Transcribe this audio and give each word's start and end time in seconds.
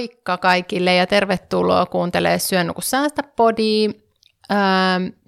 Moikka 0.00 0.38
kaikille 0.38 0.94
ja 0.94 1.06
tervetuloa 1.06 1.86
kuuntelemaan 1.86 2.40
Syön 2.40 2.66
nuku 2.66 2.80
säästä 2.80 3.22
podia. 3.22 3.90
Öö, 4.50 4.58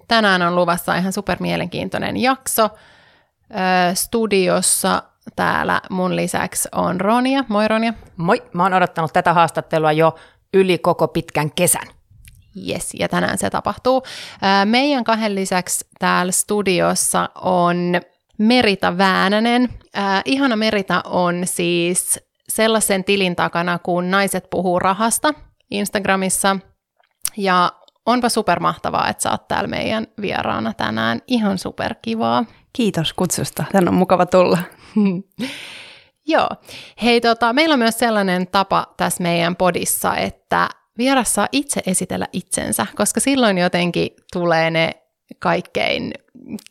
tänään 0.08 0.42
on 0.42 0.56
luvassa 0.56 0.94
ihan 0.94 1.12
super 1.12 1.36
mielenkiintoinen 1.40 2.16
jakso. 2.16 2.62
Öö, 2.62 3.94
studiossa 3.94 5.02
täällä 5.36 5.80
mun 5.90 6.16
lisäksi 6.16 6.68
on 6.72 7.00
Ronia. 7.00 7.44
Moi 7.48 7.68
Ronia. 7.68 7.94
Moi, 8.16 8.42
mä 8.52 8.62
oon 8.62 8.74
odottanut 8.74 9.12
tätä 9.12 9.32
haastattelua 9.32 9.92
jo 9.92 10.14
yli 10.54 10.78
koko 10.78 11.08
pitkän 11.08 11.50
kesän. 11.50 11.86
Yes, 12.68 12.94
ja 12.98 13.08
tänään 13.08 13.38
se 13.38 13.50
tapahtuu. 13.50 14.02
Öö, 14.42 14.64
meidän 14.64 15.04
kahden 15.04 15.34
lisäksi 15.34 15.86
täällä 15.98 16.32
studiossa 16.32 17.28
on 17.40 18.00
Merita 18.38 18.98
Väänänen. 18.98 19.68
Ihana 20.24 20.56
Merita 20.56 21.02
on 21.04 21.42
siis 21.44 22.31
sellaisen 22.54 23.04
tilin 23.04 23.36
takana, 23.36 23.78
kun 23.78 24.10
naiset 24.10 24.50
puhuu 24.50 24.78
rahasta 24.78 25.34
Instagramissa. 25.70 26.56
Ja 27.36 27.72
onpa 28.06 28.28
supermahtavaa, 28.28 29.08
että 29.08 29.22
sä 29.22 29.30
oot 29.30 29.48
täällä 29.48 29.68
meidän 29.68 30.06
vieraana 30.20 30.72
tänään. 30.72 31.20
Ihan 31.26 31.58
superkivaa. 31.58 32.44
Kiitos 32.72 33.12
kutsusta. 33.12 33.64
Tänne 33.72 33.88
on 33.88 33.94
mukava 33.94 34.26
tulla. 34.26 34.58
Joo. 36.32 36.48
Hei, 37.02 37.20
tota, 37.20 37.52
meillä 37.52 37.72
on 37.72 37.78
myös 37.78 37.98
sellainen 37.98 38.46
tapa 38.46 38.86
tässä 38.96 39.22
meidän 39.22 39.56
podissa, 39.56 40.16
että 40.16 40.68
vieras 40.98 41.34
saa 41.34 41.48
itse 41.52 41.80
esitellä 41.86 42.26
itsensä, 42.32 42.86
koska 42.96 43.20
silloin 43.20 43.58
jotenkin 43.58 44.08
tulee 44.32 44.70
ne 44.70 44.90
kaikkein 45.38 46.12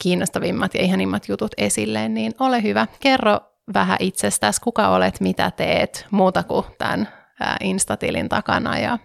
kiinnostavimmat 0.03 0.73
ja 0.73 0.81
ihanimmat 0.81 1.27
jutut 1.29 1.51
esille, 1.57 2.09
niin 2.09 2.31
ole 2.39 2.63
hyvä, 2.63 2.87
kerro 2.99 3.39
vähän 3.73 3.97
itsestäsi, 3.99 4.61
kuka 4.61 4.87
olet, 4.87 5.19
mitä 5.19 5.51
teet, 5.51 6.07
muuta 6.11 6.43
kuin 6.43 6.65
tämän 6.77 7.07
Instatilin 7.61 8.29
takana 8.29 8.79
ja, 8.79 8.97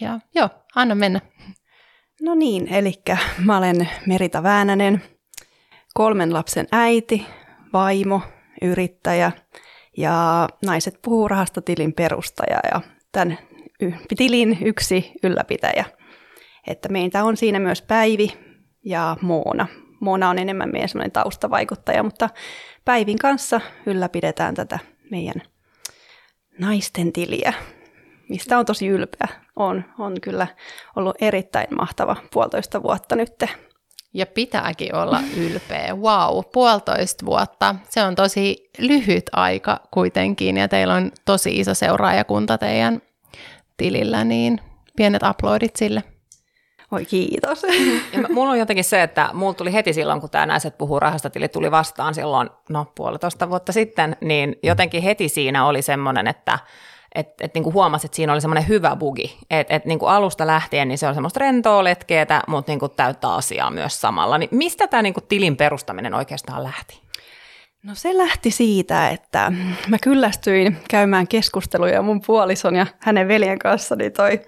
ja 0.00 0.20
joo, 0.34 0.48
anna 0.74 0.94
mennä. 0.94 1.20
No 2.22 2.34
niin, 2.34 2.68
eli 2.74 2.92
mä 3.44 3.58
olen 3.58 3.88
Merita 4.06 4.42
Väänänen, 4.42 5.02
kolmen 5.94 6.32
lapsen 6.32 6.66
äiti, 6.72 7.26
vaimo, 7.72 8.22
yrittäjä 8.62 9.32
ja 9.96 10.48
naiset 10.66 10.98
puhuu 11.02 11.28
rahasta 11.28 11.62
tilin 11.62 11.92
perustaja 11.92 12.60
ja 12.72 12.80
tämän 13.12 13.38
tilin 14.16 14.58
yksi 14.60 15.12
ylläpitäjä. 15.22 15.84
Että 16.66 16.88
meitä 16.88 17.24
on 17.24 17.36
siinä 17.36 17.58
myös 17.58 17.82
Päivi 17.82 18.32
ja 18.84 19.16
Moona. 19.20 19.66
Moona 20.00 20.30
on 20.30 20.38
enemmän 20.38 20.70
meidän 20.72 20.88
semmoinen 20.88 21.12
taustavaikuttaja, 21.12 22.02
mutta 22.02 22.28
Päivin 22.88 23.18
kanssa 23.18 23.60
ylläpidetään 23.86 24.54
tätä 24.54 24.78
meidän 25.10 25.42
naisten 26.58 27.12
tiliä, 27.12 27.52
mistä 28.28 28.58
on 28.58 28.66
tosi 28.66 28.86
ylpeä. 28.86 29.28
On, 29.56 29.84
on 29.98 30.20
kyllä 30.20 30.46
ollut 30.96 31.16
erittäin 31.20 31.66
mahtava 31.76 32.16
puolitoista 32.32 32.82
vuotta 32.82 33.16
nyt. 33.16 33.44
Ja 34.14 34.26
pitääkin 34.26 34.94
olla 34.94 35.20
ylpeä. 35.36 35.94
Wow, 35.94 36.44
puolitoista 36.52 37.26
vuotta. 37.26 37.74
Se 37.88 38.02
on 38.02 38.14
tosi 38.14 38.70
lyhyt 38.78 39.24
aika 39.32 39.80
kuitenkin 39.90 40.56
ja 40.56 40.68
teillä 40.68 40.94
on 40.94 41.12
tosi 41.24 41.60
iso 41.60 41.74
seuraajakunta 41.74 42.58
teidän 42.58 43.02
tilillä, 43.76 44.24
niin 44.24 44.60
pienet 44.96 45.22
uploadit 45.30 45.76
sille. 45.76 46.02
Oi 46.92 47.04
kiitos. 47.04 47.62
Ja 48.12 48.28
mulla 48.28 48.50
on 48.50 48.58
jotenkin 48.58 48.84
se, 48.84 49.02
että 49.02 49.30
mulla 49.32 49.54
tuli 49.54 49.72
heti 49.72 49.92
silloin, 49.92 50.20
kun 50.20 50.30
tämä 50.30 50.46
naiset 50.46 50.78
puhuu 50.78 51.00
rahastatili 51.00 51.48
tuli 51.48 51.70
vastaan 51.70 52.14
silloin, 52.14 52.50
no 52.68 52.86
puolitoista 52.94 53.50
vuotta 53.50 53.72
sitten, 53.72 54.16
niin 54.20 54.56
jotenkin 54.62 55.02
heti 55.02 55.28
siinä 55.28 55.66
oli 55.66 55.82
semmoinen, 55.82 56.26
että 56.26 56.58
et, 57.14 57.28
et 57.40 57.54
niin 57.54 57.72
huomasi, 57.72 58.06
että 58.06 58.16
siinä 58.16 58.32
oli 58.32 58.40
semmoinen 58.40 58.68
hyvä 58.68 58.96
bugi. 58.96 59.38
Että 59.50 59.74
et 59.74 59.84
niin 59.84 59.98
alusta 60.02 60.46
lähtien 60.46 60.88
niin 60.88 60.98
se 60.98 61.08
on 61.08 61.14
semmoista 61.14 61.40
rentoa, 61.40 61.84
letkeetä, 61.84 62.42
mutta 62.46 62.72
niin 62.72 62.80
täyttä 62.96 63.34
asiaa 63.34 63.70
myös 63.70 64.00
samalla. 64.00 64.38
Niin 64.38 64.50
mistä 64.52 64.86
tämä 64.86 65.02
niin 65.02 65.14
tilin 65.28 65.56
perustaminen 65.56 66.14
oikeastaan 66.14 66.62
lähti? 66.62 67.00
No 67.82 67.94
se 67.94 68.16
lähti 68.16 68.50
siitä, 68.50 69.08
että 69.08 69.52
mä 69.88 69.96
kyllästyin 70.02 70.76
käymään 70.90 71.28
keskusteluja 71.28 72.02
mun 72.02 72.20
puolison 72.26 72.76
ja 72.76 72.86
hänen 72.98 73.28
veljen 73.28 73.58
kanssa, 73.58 73.96
niin 73.96 74.12
toi 74.12 74.40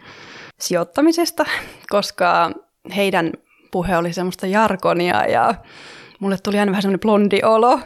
sijoittamisesta, 0.62 1.44
koska 1.88 2.50
heidän 2.96 3.32
puhe 3.70 3.96
oli 3.96 4.12
semmoista 4.12 4.46
jarkonia 4.46 5.26
ja 5.26 5.54
mulle 6.20 6.36
tuli 6.42 6.58
aina 6.58 6.70
vähän 6.72 6.82
semmoinen 6.82 7.00
blondi 7.00 7.40
olo. 7.42 7.80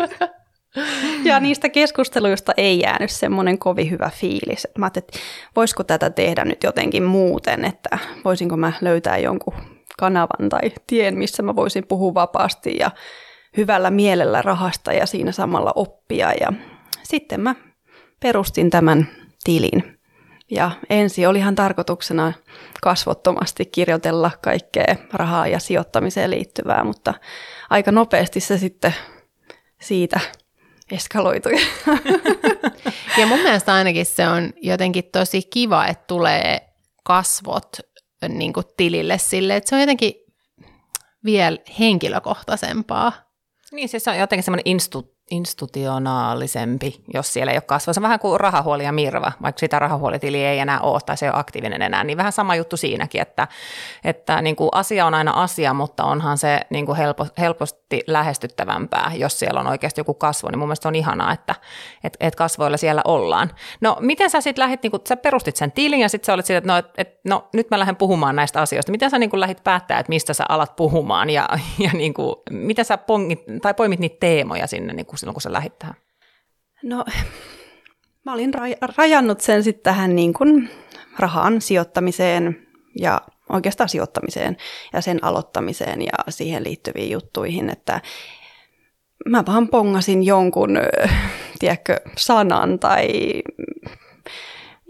ja 1.24 1.40
niistä 1.40 1.68
keskusteluista 1.68 2.52
ei 2.56 2.80
jäänyt 2.80 3.10
semmoinen 3.10 3.58
kovin 3.58 3.90
hyvä 3.90 4.10
fiilis. 4.14 4.68
Mä 4.78 4.86
ajattelin, 4.86 5.04
että 5.08 5.18
voisiko 5.56 5.84
tätä 5.84 6.10
tehdä 6.10 6.44
nyt 6.44 6.62
jotenkin 6.62 7.02
muuten, 7.02 7.64
että 7.64 7.98
voisinko 8.24 8.56
mä 8.56 8.72
löytää 8.80 9.18
jonkun 9.18 9.54
kanavan 9.98 10.48
tai 10.48 10.72
tien, 10.86 11.18
missä 11.18 11.42
mä 11.42 11.56
voisin 11.56 11.86
puhua 11.86 12.14
vapaasti 12.14 12.76
ja 12.78 12.90
hyvällä 13.56 13.90
mielellä 13.90 14.42
rahasta 14.42 14.92
ja 14.92 15.06
siinä 15.06 15.32
samalla 15.32 15.72
oppia. 15.74 16.32
Ja 16.40 16.52
sitten 17.02 17.40
mä 17.40 17.54
perustin 18.20 18.70
tämän 18.70 19.08
tilin. 19.44 19.99
Ja 20.50 20.70
ensi 20.90 21.26
olihan 21.26 21.54
tarkoituksena 21.54 22.32
kasvottomasti 22.82 23.66
kirjoitella 23.66 24.30
kaikkea 24.42 24.96
rahaa 25.12 25.46
ja 25.46 25.58
sijoittamiseen 25.58 26.30
liittyvää, 26.30 26.84
mutta 26.84 27.14
aika 27.70 27.92
nopeasti 27.92 28.40
se 28.40 28.58
sitten 28.58 28.94
siitä 29.80 30.20
eskaloitui. 30.92 31.52
Ja 33.18 33.26
mun 33.26 33.38
mielestä 33.38 33.74
ainakin 33.74 34.06
se 34.06 34.28
on 34.28 34.52
jotenkin 34.62 35.04
tosi 35.12 35.42
kiva, 35.42 35.86
että 35.86 36.04
tulee 36.06 36.60
kasvot 37.04 37.76
niin 38.28 38.52
kuin 38.52 38.66
tilille 38.76 39.18
sille, 39.18 39.56
että 39.56 39.68
se 39.70 39.74
on 39.74 39.80
jotenkin 39.80 40.14
vielä 41.24 41.58
henkilökohtaisempaa. 41.78 43.12
Niin, 43.72 43.88
siis 43.88 44.04
se 44.04 44.10
on 44.10 44.18
jotenkin 44.18 44.44
semmoinen 44.44 44.66
instu, 44.72 45.16
institutionaalisempi, 45.30 47.00
jos 47.14 47.32
siellä 47.32 47.52
ei 47.52 47.58
ole 47.70 47.80
on 47.96 48.02
vähän 48.02 48.18
kuin 48.18 48.40
rahahuoli 48.40 48.84
ja 48.84 48.92
mirva, 48.92 49.32
vaikka 49.42 49.60
sitä 49.60 49.78
rahahuolitiliä 49.78 50.50
ei 50.50 50.58
enää 50.58 50.80
ole 50.80 51.00
tai 51.06 51.16
se 51.16 51.26
ei 51.26 51.30
ole 51.30 51.38
aktiivinen 51.38 51.82
enää, 51.82 52.04
niin 52.04 52.18
vähän 52.18 52.32
sama 52.32 52.56
juttu 52.56 52.76
siinäkin, 52.76 53.22
että, 53.22 53.48
että 54.04 54.42
niin 54.42 54.56
kuin 54.56 54.68
asia 54.72 55.06
on 55.06 55.14
aina 55.14 55.30
asia, 55.30 55.74
mutta 55.74 56.04
onhan 56.04 56.38
se 56.38 56.60
niin 56.70 56.86
kuin 56.86 56.96
helpo, 56.96 57.26
helposti 57.38 58.02
lähestyttävämpää, 58.06 59.12
jos 59.14 59.38
siellä 59.38 59.60
on 59.60 59.66
oikeasti 59.66 60.00
joku 60.00 60.14
kasvo, 60.14 60.50
niin 60.50 60.58
mun 60.58 60.68
mielestä 60.68 60.88
on 60.88 60.94
ihanaa, 60.94 61.32
että 61.32 61.54
et, 62.04 62.16
et 62.20 62.34
kasvoilla 62.34 62.76
siellä 62.76 63.02
ollaan. 63.04 63.50
No 63.80 63.96
miten 64.00 64.30
sä 64.30 64.40
sitten 64.40 64.62
lähdit, 64.62 64.82
niin 64.82 64.90
kuin, 64.90 65.02
sä 65.08 65.16
perustit 65.16 65.56
sen 65.56 65.72
tilin 65.72 66.00
ja 66.00 66.08
sitten 66.08 66.26
sä 66.26 66.34
olit 66.34 66.46
siitä, 66.46 66.58
että 66.58 66.72
no, 66.72 66.76
et, 66.76 66.86
et, 66.98 67.20
no 67.24 67.48
nyt 67.54 67.70
mä 67.70 67.78
lähden 67.78 67.96
puhumaan 67.96 68.36
näistä 68.36 68.60
asioista. 68.60 68.92
Miten 68.92 69.10
sä 69.10 69.18
niin 69.18 69.30
kuin 69.30 69.40
lähdit 69.40 69.64
päättää, 69.64 69.98
että 69.98 70.10
mistä 70.10 70.34
sä 70.34 70.44
alat 70.48 70.76
puhumaan 70.76 71.30
ja, 71.30 71.48
ja 71.84 71.90
niin 71.92 72.14
kuin, 72.14 72.36
miten 72.50 72.84
sä 72.84 72.98
pongit, 72.98 73.42
tai 73.62 73.74
poimit 73.74 74.00
niitä 74.00 74.16
teemoja 74.20 74.66
sinne 74.66 74.92
niin 74.92 75.06
kuin 75.06 75.19
silloin, 75.20 75.34
kun 75.34 75.42
sä 75.42 75.52
lähdit 75.52 75.78
tähän? 75.78 75.94
No, 76.82 77.04
mä 78.24 78.32
olin 78.32 78.54
raj- 78.54 78.94
rajannut 78.96 79.40
sen 79.40 79.62
sitten 79.64 79.82
tähän 79.82 80.16
niin 80.16 80.32
kuin 80.32 80.70
rahan 81.18 81.60
sijoittamiseen 81.60 82.66
ja 83.00 83.20
oikeastaan 83.48 83.88
sijoittamiseen 83.88 84.56
ja 84.92 85.00
sen 85.00 85.24
aloittamiseen 85.24 86.02
ja 86.02 86.12
siihen 86.28 86.64
liittyviin 86.64 87.10
juttuihin, 87.10 87.70
että 87.70 88.00
mä 89.26 89.44
vaan 89.46 89.68
pongasin 89.68 90.22
jonkun, 90.22 90.78
tiedätkö, 91.58 92.00
sanan 92.16 92.78
tai 92.78 93.08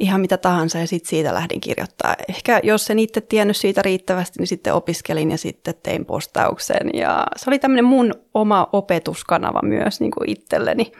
ihan 0.01 0.21
mitä 0.21 0.37
tahansa 0.39 0.79
ja 0.79 0.87
sitten 0.87 1.11
siitä 1.11 1.35
lähdin 1.35 1.61
kirjoittaa. 1.61 2.15
Ehkä 2.29 2.61
jos 2.63 2.91
en 2.91 2.99
itse 2.99 3.21
tiennyt 3.21 3.57
siitä 3.57 3.83
riittävästi, 3.83 4.39
niin 4.39 4.47
sitten 4.47 4.75
opiskelin 4.75 5.31
ja 5.31 5.39
sitten 5.39 5.75
tein 5.83 6.05
postauksen. 6.05 6.91
Ja 6.95 7.27
se 7.37 7.51
oli 7.51 7.59
tämmöinen 7.59 7.85
mun 7.85 8.15
oma 8.35 8.69
opetuskanava 8.73 9.61
myös 9.63 10.01
niin 10.01 10.11
kuin 10.11 10.31
itselleni. 10.31 10.93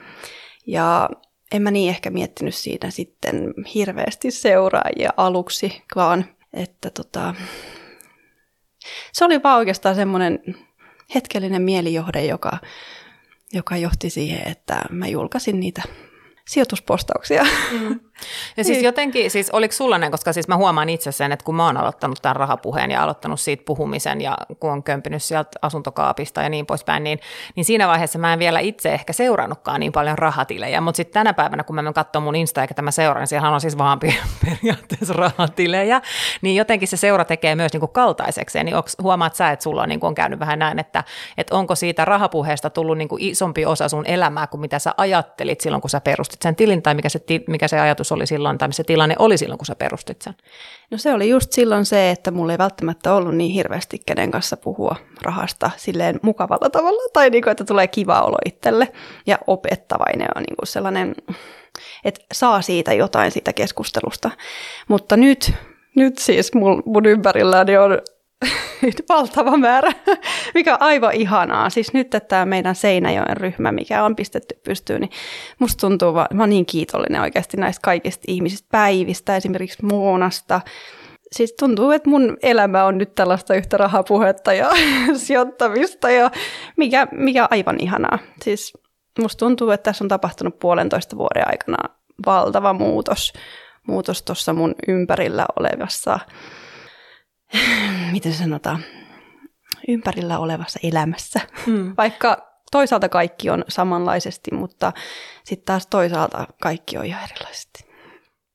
Ja 0.67 1.09
en 1.51 1.61
mä 1.61 1.71
niin 1.71 1.89
ehkä 1.89 2.09
miettinyt 2.09 2.55
siitä 2.55 2.89
sitten 2.89 3.53
hirveästi 3.75 4.31
seuraajia 4.31 5.09
aluksi, 5.17 5.81
vaan 5.95 6.25
että 6.53 6.89
tota, 6.89 7.35
se 9.11 9.25
oli 9.25 9.43
vaan 9.43 9.57
oikeastaan 9.57 9.95
semmoinen 9.95 10.39
hetkellinen 11.15 11.61
mielijohde, 11.61 12.25
joka, 12.25 12.57
joka 13.53 13.77
johti 13.77 14.09
siihen, 14.09 14.51
että 14.51 14.81
mä 14.89 15.07
julkaisin 15.07 15.59
niitä 15.59 15.81
sijoituspostauksia. 16.51 17.43
Mm. 17.71 17.99
Ja 18.57 18.63
siis 18.63 18.83
jotenkin, 18.83 19.31
siis 19.31 19.49
oliko 19.49 19.71
sulla 19.71 19.97
näin, 19.97 20.11
koska 20.11 20.33
siis 20.33 20.47
mä 20.47 20.57
huomaan 20.57 20.89
itse 20.89 21.11
sen, 21.11 21.31
että 21.31 21.45
kun 21.45 21.55
mä 21.55 21.65
oon 21.65 21.77
aloittanut 21.77 22.19
tämän 22.21 22.35
rahapuheen 22.35 22.91
ja 22.91 23.03
aloittanut 23.03 23.39
siitä 23.39 23.63
puhumisen 23.65 24.21
ja 24.21 24.37
kun 24.59 24.71
on 24.71 24.83
kömpinyt 24.83 25.23
sieltä 25.23 25.49
asuntokaapista 25.61 26.41
ja 26.41 26.49
niin 26.49 26.65
poispäin, 26.65 27.03
niin, 27.03 27.19
niin 27.55 27.65
siinä 27.65 27.87
vaiheessa 27.87 28.19
mä 28.19 28.33
en 28.33 28.39
vielä 28.39 28.59
itse 28.59 28.93
ehkä 28.93 29.13
seurannutkaan 29.13 29.79
niin 29.79 29.91
paljon 29.91 30.17
rahatilejä, 30.17 30.81
mutta 30.81 30.97
sitten 30.97 31.13
tänä 31.13 31.33
päivänä, 31.33 31.63
kun 31.63 31.75
mä 31.75 31.81
menen 31.81 31.93
katsomaan 31.93 32.23
mun 32.23 32.35
Insta 32.35 32.61
eikä 32.61 32.73
tämä 32.73 32.91
seuraan, 32.91 33.21
niin 33.21 33.27
siellä 33.27 33.49
on 33.49 33.61
siis 33.61 33.77
vaan 33.77 33.99
periaatteessa 34.45 35.13
rahatilejä, 35.13 36.01
niin 36.41 36.55
jotenkin 36.55 36.87
se 36.87 36.97
seura 36.97 37.25
tekee 37.25 37.55
myös 37.55 37.73
niin 37.73 37.79
kuin 37.79 37.91
kaltaisekseen, 37.91 38.65
niin 38.65 38.75
huomaat 39.01 39.35
sä, 39.35 39.51
että 39.51 39.63
sulla 39.63 39.81
on, 39.81 39.89
niin 39.89 39.99
kuin 39.99 40.07
on 40.07 40.15
käynyt 40.15 40.39
vähän 40.39 40.59
näin, 40.59 40.79
että, 40.79 41.03
että 41.37 41.55
onko 41.55 41.75
siitä 41.75 42.05
rahapuheesta 42.05 42.69
tullut 42.69 42.97
niin 42.97 43.09
kuin 43.09 43.23
isompi 43.23 43.65
osa 43.65 43.89
sun 43.89 44.05
elämää 44.05 44.47
kuin 44.47 44.61
mitä 44.61 44.79
sä 44.79 44.93
ajattelit 44.97 45.61
silloin, 45.61 45.81
kun 45.81 45.89
sä 45.89 46.01
perustit 46.01 46.40
sen 46.41 46.55
tilin 46.55 46.81
tai 46.81 46.95
mikä 46.95 47.09
se, 47.09 47.21
mikä 47.47 47.67
se 47.67 47.79
ajatus 47.79 48.11
oli 48.11 48.27
silloin 48.27 48.57
tai 48.57 48.73
se 48.73 48.83
tilanne 48.83 49.15
oli 49.19 49.37
silloin, 49.37 49.57
kun 49.57 49.65
sä 49.65 49.75
perustit 49.75 50.21
sen? 50.21 50.33
No 50.91 50.97
se 50.97 51.13
oli 51.13 51.29
just 51.29 51.51
silloin 51.51 51.85
se, 51.85 52.11
että 52.11 52.31
mulla 52.31 52.51
ei 52.51 52.57
välttämättä 52.57 53.13
ollut 53.13 53.35
niin 53.35 53.51
hirveästi 53.51 54.01
kenen 54.05 54.31
kanssa 54.31 54.57
puhua 54.57 54.95
rahasta 55.21 55.71
silleen 55.77 56.19
mukavalla 56.21 56.69
tavalla 56.69 57.01
tai 57.13 57.29
niin 57.29 57.43
kuin, 57.43 57.51
että 57.51 57.63
tulee 57.63 57.87
kiva 57.87 58.21
olo 58.21 58.37
itselle 58.45 58.87
ja 59.27 59.37
opettavainen 59.47 60.29
on 60.35 60.43
niin 60.43 60.57
kuin 60.57 60.67
sellainen, 60.67 61.15
että 62.05 62.21
saa 62.33 62.61
siitä 62.61 62.93
jotain 62.93 63.31
siitä 63.31 63.53
keskustelusta. 63.53 64.31
Mutta 64.87 65.17
nyt, 65.17 65.53
nyt 65.95 66.17
siis 66.17 66.53
mun, 66.53 66.83
mun 66.85 67.05
ympärilläni 67.05 67.77
on 67.77 68.01
valtava 69.09 69.57
määrä, 69.57 69.91
mikä 70.53 70.73
on 70.73 70.81
aivan 70.81 71.13
ihanaa. 71.13 71.69
Siis 71.69 71.93
nyt, 71.93 72.15
että 72.15 72.27
tämä 72.27 72.45
meidän 72.45 72.75
Seinäjoen 72.75 73.37
ryhmä, 73.37 73.71
mikä 73.71 74.03
on 74.03 74.15
pistetty 74.15 74.59
pystyyn, 74.63 75.01
niin 75.01 75.11
musta 75.59 75.81
tuntuu, 75.81 76.13
vaan, 76.13 76.27
mä 76.33 76.43
oon 76.43 76.49
niin 76.49 76.65
kiitollinen 76.65 77.21
oikeasti 77.21 77.57
näistä 77.57 77.81
kaikista 77.83 78.23
ihmisistä 78.27 78.67
päivistä, 78.71 79.35
esimerkiksi 79.35 79.85
Moonasta. 79.85 80.61
Siis 81.31 81.53
tuntuu, 81.59 81.91
että 81.91 82.09
mun 82.09 82.37
elämä 82.43 82.85
on 82.85 82.97
nyt 82.97 83.15
tällaista 83.15 83.55
yhtä 83.55 83.77
rahapuhetta 83.77 84.53
ja 84.53 84.69
sijoittamista, 85.15 86.09
ja 86.09 86.31
mikä, 86.77 87.07
mikä 87.11 87.43
on 87.43 87.47
aivan 87.51 87.75
ihanaa. 87.79 88.19
Siis 88.43 88.73
musta 89.19 89.39
tuntuu, 89.39 89.69
että 89.71 89.83
tässä 89.83 90.03
on 90.03 90.07
tapahtunut 90.07 90.59
puolentoista 90.59 91.17
vuoden 91.17 91.47
aikana 91.47 91.95
valtava 92.25 92.73
muutos, 92.73 93.33
muutos 93.87 94.23
tuossa 94.23 94.53
mun 94.53 94.75
ympärillä 94.87 95.45
olevassa 95.59 96.19
miten 98.11 98.33
sanotaan, 98.33 98.83
ympärillä 99.87 100.39
olevassa 100.39 100.79
elämässä. 100.83 101.39
Mm. 101.65 101.93
Vaikka 101.97 102.51
toisaalta 102.71 103.09
kaikki 103.09 103.49
on 103.49 103.63
samanlaisesti, 103.67 104.51
mutta 104.53 104.93
sitten 105.43 105.65
taas 105.65 105.87
toisaalta 105.87 106.47
kaikki 106.61 106.97
on 106.97 107.05
ihan 107.05 107.23
erilaisesti. 107.23 107.90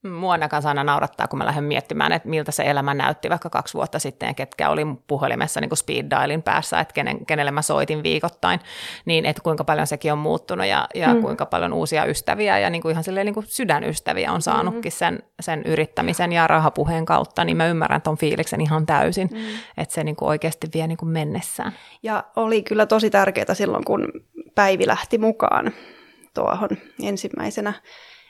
Mua 0.09 0.39
kanssa 0.51 0.69
aina 0.69 0.85
naurattaa, 0.85 1.29
kun 1.29 1.39
mä 1.39 1.47
lähden 1.47 1.65
miettimään, 1.65 2.13
että 2.13 2.29
miltä 2.29 2.53
se 2.53 2.63
elämä 2.63 2.95
näytti 2.95 3.31
vaikka 3.31 3.51
kaksi 3.51 3.75
vuotta 3.75 3.99
sitten, 3.99 4.35
ketkä 4.35 4.71
oli 4.71 4.83
puhelimessa 5.07 5.61
niin 5.61 5.69
kuin 5.69 5.79
speed 5.79 6.07
dialin 6.11 6.43
päässä, 6.43 6.81
että 6.81 6.95
kenen, 6.95 7.27
kenelle 7.27 7.51
mä 7.51 7.63
soitin 7.63 8.03
viikoittain, 8.03 8.61
niin 9.05 9.27
että 9.27 9.43
kuinka 9.43 9.65
paljon 9.65 9.87
sekin 9.87 10.13
on 10.13 10.19
muuttunut 10.19 10.67
ja, 10.67 10.89
ja 10.95 11.15
mm. 11.15 11.23
kuinka 11.23 11.47
paljon 11.47 11.73
uusia 11.73 12.05
ystäviä 12.05 12.59
ja 12.59 12.71
niin 12.71 12.83
kuin 12.83 12.93
ihan 12.93 13.05
silleen 13.05 13.27
niin 13.27 13.35
kuin 13.35 13.47
sydänystäviä 13.47 14.33
on 14.33 14.43
saanutkin 14.43 14.93
mm. 14.93 14.97
sen, 14.97 15.23
sen 15.41 15.63
yrittämisen 15.63 16.33
ja 16.33 16.47
rahapuheen 16.47 17.07
kautta, 17.07 17.45
niin 17.45 17.57
mä 17.57 17.67
ymmärrän 17.67 18.03
ton 18.03 18.19
fiiliksen 18.19 18.61
ihan 18.61 18.87
täysin, 18.87 19.29
mm. 19.33 19.39
että 19.77 19.95
se 19.95 20.05
niin 20.05 20.17
kuin 20.17 20.29
oikeasti 20.29 20.67
vie 20.75 20.87
niin 20.87 20.99
kuin 20.99 21.09
mennessään. 21.09 21.73
Ja 22.03 22.25
oli 22.37 22.63
kyllä 22.63 22.87
tosi 22.87 23.11
tärkeää 23.11 23.55
silloin, 23.55 23.85
kun 23.85 24.09
Päivi 24.55 24.87
lähti 24.87 25.19
mukaan 25.19 25.73
tuohon 26.35 26.69
ensimmäisenä 27.03 27.73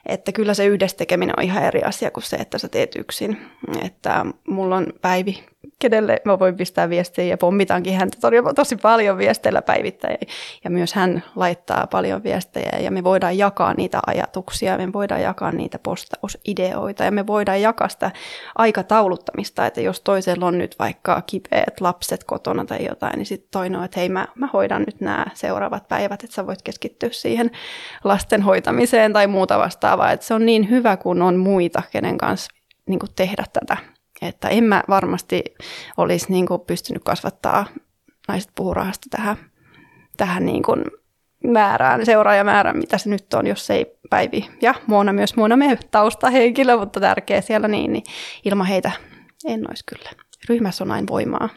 että 0.09 0.33
kyllä 0.33 0.55
se 0.55 0.67
yhdessä 0.67 0.97
tekeminen 0.97 1.35
on 1.39 1.45
ihan 1.45 1.65
eri 1.65 1.83
asia 1.83 2.11
kuin 2.11 2.25
se, 2.25 2.37
että 2.37 2.59
sä 2.59 2.69
teet 2.69 2.97
yksin. 2.97 3.39
Että 3.85 4.27
mulla 4.49 4.77
on 4.77 4.87
Päivi 5.01 5.45
kenelle 5.79 6.21
mä 6.25 6.39
voin 6.39 6.57
pistää 6.57 6.89
viestejä 6.89 7.29
ja 7.29 7.39
pommitaankin 7.39 7.95
häntä 7.95 8.17
tosi 8.55 8.77
paljon 8.77 9.19
viesteillä 9.19 9.63
päivittäin. 9.63 10.19
Ja 10.65 10.71
myös 10.71 10.95
hän 10.95 11.23
laittaa 11.37 11.87
paljon 11.87 12.23
viestejä 12.23 12.79
ja 12.81 12.91
me 12.91 13.05
voidaan 13.05 13.39
jakaa 13.39 13.75
niitä 13.75 14.01
ajatuksia, 14.07 14.79
me 14.79 14.93
voidaan 14.93 15.23
jakaa 15.23 15.53
niitä 15.53 15.79
postausideoita 15.79 17.05
ja 17.05 17.11
me 17.11 17.27
voidaan 17.27 17.61
jakaa 17.63 17.89
sitä 17.89 18.11
aikatauluttamista, 18.55 19.67
että 19.67 19.81
jos 19.81 20.01
toisella 20.01 20.47
on 20.47 20.59
nyt 20.59 20.77
vaikka 20.79 21.23
kipeät 21.27 21.81
lapset 21.81 22.25
kotona 22.25 22.65
tai 22.65 22.85
jotain, 22.85 23.17
niin 23.17 23.27
sitten 23.27 23.49
toinen 23.51 23.79
on, 23.79 23.85
että 23.85 24.01
hei 24.01 24.09
mä, 24.09 24.27
mä 24.35 24.49
hoidan 24.53 24.83
nyt 24.83 25.01
nämä 25.01 25.27
seuraavat 25.35 25.89
päivät, 25.89 26.25
että 26.25 26.35
sä 26.35 26.47
voit 26.47 26.63
keskittyä 26.63 27.09
siihen 27.13 27.51
lasten 28.05 28.43
hoitamiseen 28.43 29.13
tai 29.13 29.27
muuta 29.27 29.59
vastaavaa. 29.59 30.13
Että 30.13 30.27
se 30.27 30.35
on 30.35 30.47
niin 30.47 30.71
hyvä, 30.71 30.97
kun 30.97 31.23
on 31.23 31.37
muita, 31.37 31.83
kenen 31.91 32.19
kanssa 32.19 32.51
niin 32.87 33.01
tehdä 33.17 33.45
tätä 33.53 33.96
että 34.23 34.49
en 34.49 34.65
mä 34.65 34.83
varmasti 34.89 35.45
olisi 35.97 36.33
niin 36.33 36.47
kuin 36.47 36.61
pystynyt 36.61 37.05
kasvattaa 37.05 37.67
naiset 38.29 38.51
puhurahasta 38.55 39.07
tähän, 39.11 39.37
tähän 40.17 40.47
niin 40.47 40.63
kuin 40.63 40.85
määrään, 41.45 42.07
seuraajamäärään, 42.07 42.79
mitä 42.79 42.99
se 42.99 43.11
nyt 43.11 43.35
on, 43.35 43.47
jos 43.47 43.71
ei 43.71 43.97
Päivi 44.11 44.51
ja 44.63 44.75
Muona 44.87 45.13
myös 45.13 45.37
Muona 45.37 45.57
me 45.57 45.79
taustahenkilö, 45.91 46.77
mutta 46.77 47.01
tärkeä 47.01 47.41
siellä 47.41 47.69
niin, 47.69 47.93
niin 47.93 48.05
ilman 48.45 48.67
heitä 48.67 48.93
en 49.45 49.71
olisi 49.71 49.85
kyllä. 49.87 50.11
Ryhmässä 50.49 50.85
on 50.85 50.91
aina 50.91 51.07
voimaa. 51.11 51.49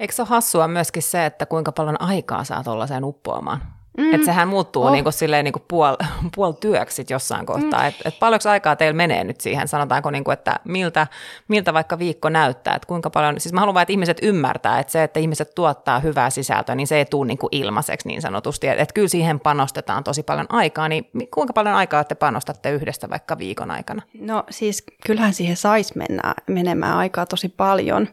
Eikö 0.00 0.14
se 0.14 0.22
ole 0.22 0.28
hassua 0.28 0.68
myöskin 0.68 1.02
se, 1.02 1.26
että 1.26 1.46
kuinka 1.46 1.72
paljon 1.72 2.00
aikaa 2.00 2.44
saa 2.44 2.64
tuollaiseen 2.64 3.04
uppoamaan? 3.04 3.77
Mm. 3.98 4.14
Että 4.14 4.24
sehän 4.24 4.48
muuttuu 4.48 4.84
oh. 4.84 4.92
niin 4.92 5.04
kuin 5.04 5.12
silleen 5.12 5.44
niin 5.44 5.52
kuin 5.52 5.64
puol, 5.68 5.96
puol 6.36 6.52
työksi 6.52 7.06
jossain 7.10 7.46
kohtaa. 7.46 7.80
Mm. 7.80 7.88
Että 7.88 8.08
et 8.08 8.18
paljonko 8.20 8.48
aikaa 8.48 8.76
teillä 8.76 8.96
menee 8.96 9.24
nyt 9.24 9.40
siihen, 9.40 9.68
sanotaanko, 9.68 10.10
niin 10.10 10.24
kuin, 10.24 10.32
että 10.32 10.60
miltä, 10.64 11.06
miltä 11.48 11.74
vaikka 11.74 11.98
viikko 11.98 12.28
näyttää, 12.28 12.74
että 12.74 12.86
kuinka 12.86 13.10
paljon, 13.10 13.40
siis 13.40 13.52
mä 13.52 13.60
haluan 13.60 13.74
vain, 13.74 13.82
että 13.82 13.92
ihmiset 13.92 14.18
ymmärtää, 14.22 14.78
että 14.78 14.92
se, 14.92 15.02
että 15.02 15.20
ihmiset 15.20 15.54
tuottaa 15.54 16.00
hyvää 16.00 16.30
sisältöä, 16.30 16.74
niin 16.74 16.86
se 16.86 16.96
ei 16.96 17.04
tule 17.04 17.26
niin 17.26 17.38
kuin 17.38 17.48
ilmaiseksi 17.52 18.08
niin 18.08 18.22
sanotusti. 18.22 18.68
Että 18.68 18.82
et 18.82 18.92
kyllä 18.92 19.08
siihen 19.08 19.40
panostetaan 19.40 20.04
tosi 20.04 20.22
paljon 20.22 20.46
aikaa, 20.48 20.88
niin 20.88 21.10
kuinka 21.34 21.52
paljon 21.52 21.74
aikaa 21.74 22.04
te 22.04 22.14
panostatte 22.14 22.70
yhdestä 22.70 23.10
vaikka 23.10 23.38
viikon 23.38 23.70
aikana? 23.70 24.02
No 24.20 24.44
siis 24.50 24.84
kyllähän 25.06 25.34
siihen 25.34 25.56
saisi 25.56 25.98
mennä, 25.98 26.34
menemään 26.46 26.96
aikaa 26.96 27.26
tosi 27.26 27.48
paljon, 27.48 28.08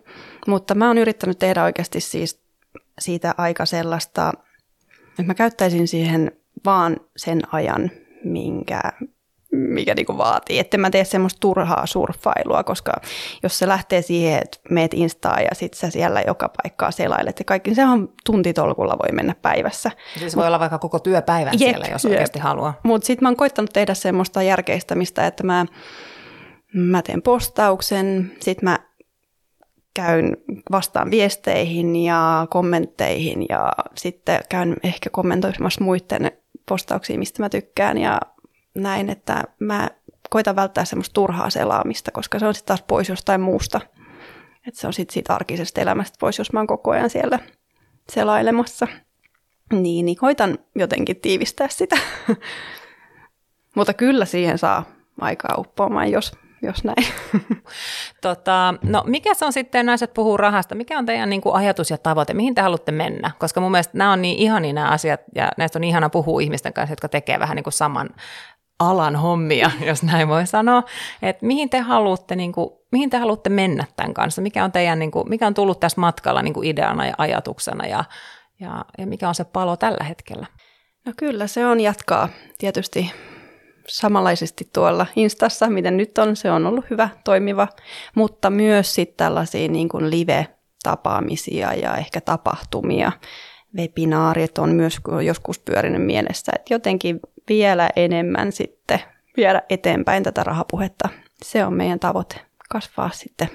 mutta 0.47 0.75
mä 0.75 0.87
oon 0.87 0.97
yrittänyt 0.97 1.39
tehdä 1.39 1.63
oikeasti 1.63 1.99
siis 1.99 2.45
siitä 2.99 3.35
aika 3.37 3.65
sellaista 3.65 4.33
että 5.19 5.23
mä 5.27 5.33
käyttäisin 5.33 5.87
siihen 5.87 6.31
vaan 6.65 6.97
sen 7.17 7.41
ajan, 7.51 7.91
minkä, 8.23 8.81
mikä 9.51 9.93
niinku 9.93 10.17
vaatii. 10.17 10.59
Että 10.59 10.77
mä 10.77 10.89
tee 10.89 11.03
semmoista 11.03 11.39
turhaa 11.39 11.85
surffailua, 11.85 12.63
koska 12.63 12.91
jos 13.43 13.59
se 13.59 13.67
lähtee 13.67 14.01
siihen, 14.01 14.41
että 14.43 14.57
meet 14.69 14.93
Instaan 14.93 15.43
ja 15.43 15.49
sit 15.53 15.73
sä 15.73 15.89
siellä 15.89 16.21
joka 16.27 16.49
paikkaa 16.63 16.91
selailet 16.91 17.39
ja 17.39 17.45
kaikki, 17.45 17.69
niin 17.69 17.75
sehän 17.75 18.09
tuntitolkulla 18.25 18.97
voi 19.03 19.11
mennä 19.11 19.35
päivässä. 19.41 19.91
Siis 20.19 20.35
voi 20.35 20.41
Mut, 20.41 20.47
olla 20.47 20.59
vaikka 20.59 20.79
koko 20.79 20.99
työpäivän 20.99 21.53
jep, 21.53 21.69
siellä, 21.69 21.85
jos 21.91 22.03
jep. 22.03 22.11
oikeasti 22.11 22.39
haluaa. 22.39 22.79
Mutta 22.83 23.05
sitten 23.05 23.25
mä 23.25 23.29
oon 23.29 23.37
koittanut 23.37 23.73
tehdä 23.73 23.93
semmoista 23.93 24.43
järkeistämistä, 24.43 25.27
että 25.27 25.43
mä, 25.43 25.65
mä 26.73 27.01
teen 27.01 27.21
postauksen, 27.21 28.31
sitten 28.39 28.69
mä 28.69 28.79
käyn 29.95 30.37
vastaan 30.71 31.11
viesteihin 31.11 31.95
ja 31.95 32.47
kommentteihin 32.49 33.45
ja 33.49 33.71
sitten 33.97 34.39
käyn 34.49 34.75
ehkä 34.83 35.09
kommentoimassa 35.09 35.83
muiden 35.83 36.31
postauksiin, 36.65 37.19
mistä 37.19 37.43
mä 37.43 37.49
tykkään 37.49 37.97
ja 37.97 38.19
näin, 38.75 39.09
että 39.09 39.43
mä 39.59 39.89
koitan 40.29 40.55
välttää 40.55 40.85
semmoista 40.85 41.13
turhaa 41.13 41.49
selaamista, 41.49 42.11
koska 42.11 42.39
se 42.39 42.47
on 42.47 42.53
sitten 42.53 42.67
taas 42.67 42.83
pois 42.87 43.09
jostain 43.09 43.41
muusta. 43.41 43.81
Että 44.67 44.79
se 44.79 44.87
on 44.87 44.93
sitten 44.93 45.13
siitä 45.13 45.33
arkisesta 45.33 45.81
elämästä 45.81 46.17
pois, 46.19 46.37
jos 46.37 46.53
mä 46.53 46.59
oon 46.59 46.67
koko 46.67 46.91
ajan 46.91 47.09
siellä 47.09 47.39
selailemassa. 48.09 48.87
Niin, 49.73 50.05
niin 50.05 50.17
koitan 50.17 50.57
jotenkin 50.75 51.15
tiivistää 51.21 51.67
sitä. 51.69 51.97
Mutta 53.75 53.93
kyllä 53.93 54.25
siihen 54.25 54.57
saa 54.57 54.83
aikaa 55.21 55.55
uppoamaan, 55.57 56.11
jos 56.11 56.31
jos 56.61 56.83
näin. 56.83 57.07
Tota, 58.21 58.73
no 58.81 59.03
mikä 59.05 59.33
se 59.33 59.45
on 59.45 59.53
sitten, 59.53 59.85
naiset 59.85 60.13
puhuu 60.13 60.37
rahasta, 60.37 60.75
mikä 60.75 60.97
on 60.97 61.05
teidän 61.05 61.29
niin 61.29 61.41
kuin, 61.41 61.55
ajatus 61.55 61.91
ja 61.91 61.97
tavoite, 61.97 62.33
mihin 62.33 62.55
te 62.55 62.61
haluatte 62.61 62.91
mennä? 62.91 63.31
Koska 63.39 63.61
mun 63.61 63.71
mielestä 63.71 63.97
nämä 63.97 64.11
on 64.11 64.21
niin 64.21 64.37
ihania 64.37 64.73
nämä 64.73 64.87
asiat, 64.87 65.21
ja 65.35 65.51
näistä 65.57 65.79
on 65.79 65.83
ihana 65.83 66.09
puhua 66.09 66.41
ihmisten 66.41 66.73
kanssa, 66.73 66.91
jotka 66.91 67.09
tekee 67.09 67.39
vähän 67.39 67.55
niin 67.55 67.63
kuin 67.63 67.73
saman 67.73 68.09
alan 68.79 69.15
hommia, 69.15 69.71
jos 69.87 70.03
näin 70.03 70.27
voi 70.27 70.47
sanoa, 70.47 70.83
että 71.21 71.45
mihin 71.45 71.69
te 71.69 71.79
haluatte, 71.79 72.35
niin 72.35 72.51
kuin, 72.51 72.69
mihin 72.91 73.09
te 73.09 73.17
haluatte 73.17 73.49
mennä 73.49 73.85
tämän 73.95 74.13
kanssa, 74.13 74.41
mikä 74.41 74.63
on, 74.63 74.71
teidän, 74.71 74.99
niin 74.99 75.11
kuin, 75.11 75.29
mikä 75.29 75.47
on 75.47 75.53
tullut 75.53 75.79
tässä 75.79 76.01
matkalla 76.01 76.41
niin 76.41 76.53
kuin 76.53 76.67
ideana 76.67 77.05
ja 77.05 77.13
ajatuksena, 77.17 77.87
ja, 77.87 78.03
ja, 78.59 78.85
ja 78.97 79.07
mikä 79.07 79.27
on 79.27 79.35
se 79.35 79.43
palo 79.43 79.77
tällä 79.77 80.03
hetkellä? 80.03 80.45
No 81.05 81.13
kyllä, 81.17 81.47
se 81.47 81.65
on 81.65 81.79
jatkaa 81.79 82.29
tietysti 82.57 83.11
samanlaisesti 83.87 84.69
tuolla 84.73 85.05
Instassa, 85.15 85.69
miten 85.69 85.97
nyt 85.97 86.17
on, 86.17 86.35
se 86.35 86.51
on 86.51 86.65
ollut 86.65 86.85
hyvä, 86.89 87.09
toimiva, 87.23 87.67
mutta 88.15 88.49
myös 88.49 88.95
sitten 88.95 89.17
tällaisia 89.17 89.67
niin 89.67 89.89
kuin 89.89 90.09
live-tapaamisia 90.09 91.73
ja 91.73 91.95
ehkä 91.95 92.21
tapahtumia, 92.21 93.11
webinaarit 93.77 94.57
on 94.57 94.69
myös 94.69 94.97
joskus 95.25 95.59
pyörinyt 95.59 96.05
mielessä, 96.05 96.51
että 96.55 96.73
jotenkin 96.73 97.19
vielä 97.49 97.89
enemmän 97.95 98.51
sitten 98.51 98.99
viedä 99.37 99.61
eteenpäin 99.69 100.23
tätä 100.23 100.43
rahapuhetta. 100.43 101.09
Se 101.43 101.65
on 101.65 101.73
meidän 101.73 101.99
tavoite, 101.99 102.41
kasvaa 102.69 103.09
sitten 103.13 103.49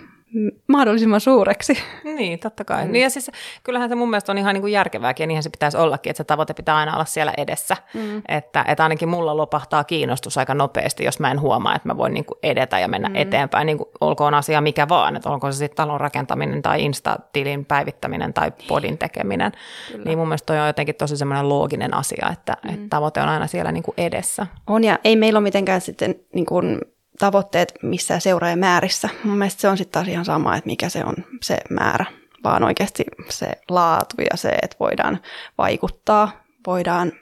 mahdollisimman 0.67 1.21
suureksi. 1.21 1.79
Niin, 2.05 2.39
totta 2.39 2.65
kai. 2.65 2.85
Mm. 2.85 2.93
Niin 2.93 3.03
ja 3.03 3.11
siis 3.11 3.31
kyllähän 3.65 3.89
se 3.89 3.95
mun 3.95 4.11
mielestä 4.11 4.33
on 4.33 4.39
ihan 4.39 4.55
niin 4.55 4.61
kuin 4.61 4.73
järkevääkin 4.73 5.23
ja 5.25 5.27
niinhän 5.27 5.43
se 5.43 5.51
pitäisi 5.51 5.77
ollakin, 5.77 6.11
että 6.11 6.19
se 6.19 6.25
tavoite 6.25 6.55
pitää 6.55 6.77
aina 6.77 6.95
olla 6.95 7.05
siellä 7.05 7.33
edessä. 7.37 7.77
Mm. 7.95 8.23
Että, 8.29 8.65
että 8.69 8.83
ainakin 8.83 9.09
mulla 9.09 9.37
lopahtaa 9.37 9.85
kiinnostus 9.85 10.39
aika 10.39 10.55
nopeasti, 10.55 11.05
jos 11.05 11.21
mä 11.21 11.31
en 11.31 11.41
huomaa, 11.41 11.75
että 11.75 11.89
mä 11.89 11.97
voin 11.97 12.15
niin 12.15 12.25
kuin 12.25 12.39
edetä 12.43 12.79
ja 12.79 12.89
mennä 12.89 13.09
mm. 13.09 13.17
eteenpäin, 13.17 13.67
niin 13.67 13.79
kuin 13.79 13.89
olkoon 14.01 14.35
asia 14.35 14.61
mikä 14.61 14.89
vaan, 14.89 15.17
että 15.17 15.31
olkoon 15.31 15.53
se 15.53 15.59
sitten 15.59 15.77
talon 15.77 16.01
rakentaminen 16.01 16.63
tai 16.63 16.85
Insta-tilin 16.85 17.65
päivittäminen 17.65 18.35
tai 18.35 18.53
podin 18.69 18.99
tekeminen. 18.99 19.53
Kyllä. 19.93 20.05
Niin 20.05 20.19
mun 20.19 20.29
mielestä 20.29 20.47
toi 20.47 20.61
on 20.61 20.67
jotenkin 20.67 20.95
tosi 20.95 21.17
semmoinen 21.17 21.49
looginen 21.49 21.95
asia, 21.95 22.29
että, 22.33 22.57
mm. 22.65 22.75
että 22.75 22.87
tavoite 22.91 23.21
on 23.21 23.29
aina 23.29 23.47
siellä 23.47 23.73
niin 23.73 23.83
kuin 23.83 23.95
edessä. 23.99 24.47
On 24.67 24.85
ja 24.85 24.99
ei 25.05 25.17
meillä 25.17 25.37
ole 25.37 25.43
mitenkään 25.43 25.81
sitten 25.81 26.15
niin 26.35 26.47
kuin 26.47 26.81
tavoitteet 27.21 27.75
missään 27.83 28.21
seuraajamäärissä. 28.21 29.09
Mun 29.25 29.39
mielestä 29.39 29.61
se 29.61 29.69
on 29.69 29.77
sitten 29.77 29.93
taas 29.93 30.09
ihan 30.09 30.25
sama, 30.25 30.57
että 30.57 30.67
mikä 30.67 30.89
se 30.89 31.05
on 31.05 31.15
se 31.43 31.59
määrä, 31.71 32.07
vaan 32.45 32.65
oikeasti 32.65 33.05
se 33.29 33.51
laatu 33.69 34.17
ja 34.31 34.37
se, 34.37 34.49
että 34.63 34.77
voidaan 34.81 35.21
vaikuttaa, 35.59 36.45
voidaan 36.67 37.13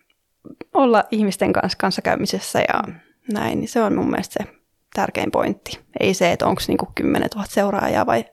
olla 0.75 1.05
ihmisten 1.11 1.53
kanssa 1.53 1.79
kanssakäymisessä 1.79 2.59
ja 2.59 2.83
näin, 3.33 3.61
niin 3.61 3.69
se 3.69 3.83
on 3.83 3.95
mun 3.95 4.11
mielestä 4.11 4.45
se 4.45 4.51
tärkein 4.95 5.31
pointti. 5.31 5.81
Ei 6.01 6.15
se, 6.15 6.33
että 6.33 6.47
onko 6.47 6.63
niinku 6.69 6.89
10 6.95 7.29
000 7.35 7.47
seuraajaa 7.51 8.07
vai 8.07 8.25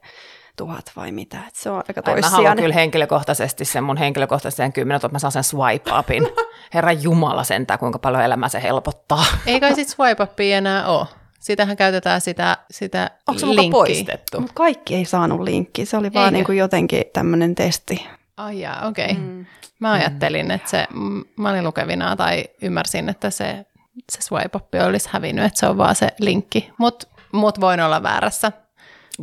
tuhat 0.57 0.91
vai 0.95 1.11
mitä. 1.11 1.37
Et 1.47 1.55
se 1.55 1.69
on 1.69 1.83
aika 1.87 2.01
toissijainen. 2.01 2.31
Mä 2.31 2.35
haluan 2.37 2.57
kyllä 2.57 2.75
henkilökohtaisesti 2.75 3.65
sen 3.65 3.83
mun 3.83 3.97
henkilökohtaisen 3.97 4.73
kymmenen, 4.73 4.95
että 4.95 5.09
mä 5.09 5.19
saan 5.19 5.31
sen 5.31 5.43
swipe 5.43 5.91
upin. 5.99 6.27
Herra 6.73 6.91
Jumala 6.91 7.43
sentään, 7.43 7.79
kuinka 7.79 7.99
paljon 7.99 8.23
elämä 8.23 8.49
se 8.49 8.61
helpottaa. 8.61 9.25
Ei 9.45 9.59
kai 9.59 9.75
sit 9.75 9.89
swipe 9.89 10.23
upia 10.23 10.57
enää 10.57 10.87
ole. 10.87 11.24
Sitähän 11.39 11.77
käytetään 11.77 12.21
sitä, 12.21 12.57
sitä 12.71 13.11
Onko 13.27 13.39
se 13.39 13.45
muka 13.45 13.61
poistettu? 13.71 14.41
Mut 14.41 14.51
kaikki 14.53 14.95
ei 14.95 15.05
saanut 15.05 15.41
linkkiä, 15.41 15.85
se 15.85 15.97
oli 15.97 16.07
Eikö? 16.07 16.19
vaan 16.19 16.33
niin 16.33 16.45
kuin 16.45 16.57
jotenkin 16.57 17.03
tämmöinen 17.13 17.55
testi. 17.55 18.07
Ai 18.37 18.59
jaa, 18.59 18.87
okei. 18.87 19.11
Okay. 19.11 19.23
Mm. 19.23 19.45
Mä 19.79 19.91
ajattelin, 19.91 20.51
että 20.51 20.69
se, 20.69 20.87
mä 21.37 21.49
olin 21.49 21.63
lukevina 21.63 22.15
tai 22.15 22.43
ymmärsin, 22.61 23.09
että 23.09 23.29
se, 23.29 23.65
se 24.11 24.21
swipe 24.21 24.83
olisi 24.83 25.09
hävinnyt, 25.11 25.45
että 25.45 25.59
se 25.59 25.67
on 25.67 25.77
vaan 25.77 25.95
se 25.95 26.07
linkki. 26.19 26.71
Mutta 26.77 27.07
mut 27.31 27.61
voin 27.61 27.79
olla 27.79 28.03
väärässä. 28.03 28.51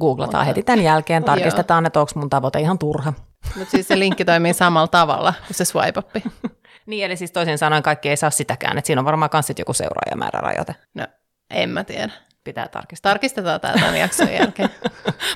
Googlataan 0.00 0.42
Mutta, 0.42 0.44
heti 0.44 0.62
tämän 0.62 0.84
jälkeen, 0.84 1.24
tarkistetaan, 1.24 1.84
joo. 1.84 1.86
että 1.86 2.00
onko 2.00 2.12
mun 2.14 2.30
tavoite 2.30 2.60
ihan 2.60 2.78
turha. 2.78 3.12
Mutta 3.56 3.70
siis 3.70 3.88
se 3.88 3.98
linkki 3.98 4.24
toimii 4.24 4.54
samalla 4.54 4.88
tavalla 4.88 5.34
kuin 5.46 5.54
se 5.56 5.64
swipe 5.64 6.02
Niin, 6.86 7.04
eli 7.04 7.16
siis 7.16 7.32
toisin 7.32 7.58
sanoen 7.58 7.82
kaikki 7.82 8.08
ei 8.08 8.16
saa 8.16 8.30
sitäkään, 8.30 8.78
että 8.78 8.86
siinä 8.86 9.00
on 9.00 9.04
varmaan 9.04 9.30
myös 9.32 9.52
joku 9.58 9.72
seuraajamäärärajoite. 9.72 10.74
No 10.94 11.06
en 11.52 11.70
mä 11.70 11.84
tiedä. 11.84 12.12
Pitää 12.44 12.68
tarkistaa. 12.68 13.10
Tarkistetaan 13.10 13.60
tämä 13.60 13.74
tämän 13.74 13.98
jakson 13.98 14.32
jälkeen. 14.40 14.70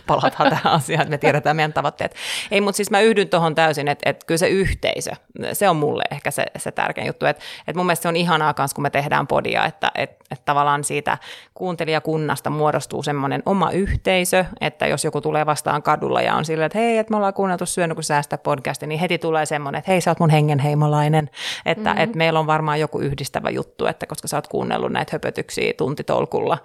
Palataan 0.06 0.50
tähän 0.50 0.72
asiaan, 0.72 1.02
että 1.02 1.10
me 1.10 1.18
tiedetään 1.18 1.56
meidän 1.56 1.72
tavoitteet. 1.72 2.14
Ei, 2.50 2.60
mutta 2.60 2.76
siis 2.76 2.90
mä 2.90 3.00
yhdyn 3.00 3.28
tuohon 3.28 3.54
täysin, 3.54 3.88
että, 3.88 4.10
että 4.10 4.26
kyllä 4.26 4.38
se 4.38 4.48
yhteisö, 4.48 5.10
se 5.52 5.68
on 5.68 5.76
mulle 5.76 6.04
ehkä 6.10 6.30
se, 6.30 6.46
se 6.56 6.72
tärkein 6.72 7.06
juttu. 7.06 7.26
Että, 7.26 7.42
että 7.68 7.78
mun 7.78 7.86
mielestä 7.86 8.02
se 8.02 8.08
on 8.08 8.16
ihanaa 8.16 8.54
myös, 8.58 8.74
kun 8.74 8.82
me 8.82 8.90
tehdään 8.90 9.26
podia, 9.26 9.64
että, 9.64 9.90
että, 9.94 10.24
että 10.30 10.44
tavallaan 10.44 10.84
siitä 10.84 11.18
kuuntelijakunnasta 11.54 12.50
muodostuu 12.50 13.02
semmoinen 13.02 13.42
oma 13.46 13.70
yhteisö, 13.70 14.44
että 14.60 14.86
jos 14.86 15.04
joku 15.04 15.20
tulee 15.20 15.46
vastaan 15.46 15.82
kadulla 15.82 16.22
ja 16.22 16.34
on 16.34 16.44
silleen, 16.44 16.66
että 16.66 16.78
hei, 16.78 16.98
että 16.98 17.10
me 17.10 17.16
ollaan 17.16 17.34
kuunneltu 17.34 17.66
syönyt 17.66 17.94
kun 17.94 18.04
säästä 18.04 18.38
podcasti, 18.38 18.86
niin 18.86 19.00
heti 19.00 19.18
tulee 19.18 19.46
semmoinen, 19.46 19.78
että 19.78 19.90
hei, 19.90 20.00
sä 20.00 20.10
oot 20.10 20.20
mun 20.20 20.30
hengenheimolainen, 20.30 21.30
että, 21.66 21.90
mm-hmm. 21.90 22.04
että 22.04 22.18
meillä 22.18 22.38
on 22.38 22.46
varmaan 22.46 22.80
joku 22.80 22.98
yhdistävä 22.98 23.50
juttu, 23.50 23.86
että 23.86 24.06
koska 24.06 24.28
sä 24.28 24.36
oot 24.36 24.48
kuunnellut 24.48 24.92
näitä 24.92 25.10
höpötyksiä 25.12 25.72
tuntitolkulla 25.78 26.58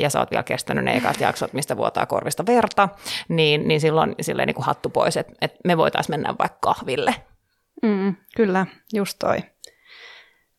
ja 0.00 0.10
sä 0.10 0.18
oot 0.18 0.30
vielä 0.30 0.42
kestänyt 0.42 0.84
ne 0.84 0.96
ekat 0.96 1.20
jaksot, 1.20 1.52
mistä 1.52 1.76
vuotaa 1.76 2.06
korvista 2.06 2.46
verta, 2.46 2.88
niin, 3.28 3.68
niin 3.68 3.80
silloin 3.80 4.14
silleen 4.20 4.46
niin 4.46 4.54
kuin 4.54 4.66
hattu 4.66 4.90
pois, 4.90 5.16
että, 5.16 5.32
että 5.40 5.58
me 5.64 5.76
voitaisiin 5.76 6.12
mennä 6.12 6.34
vaikka 6.38 6.58
kahville. 6.60 7.14
Mm, 7.82 8.14
kyllä, 8.36 8.66
just 8.92 9.18
toi. 9.18 9.38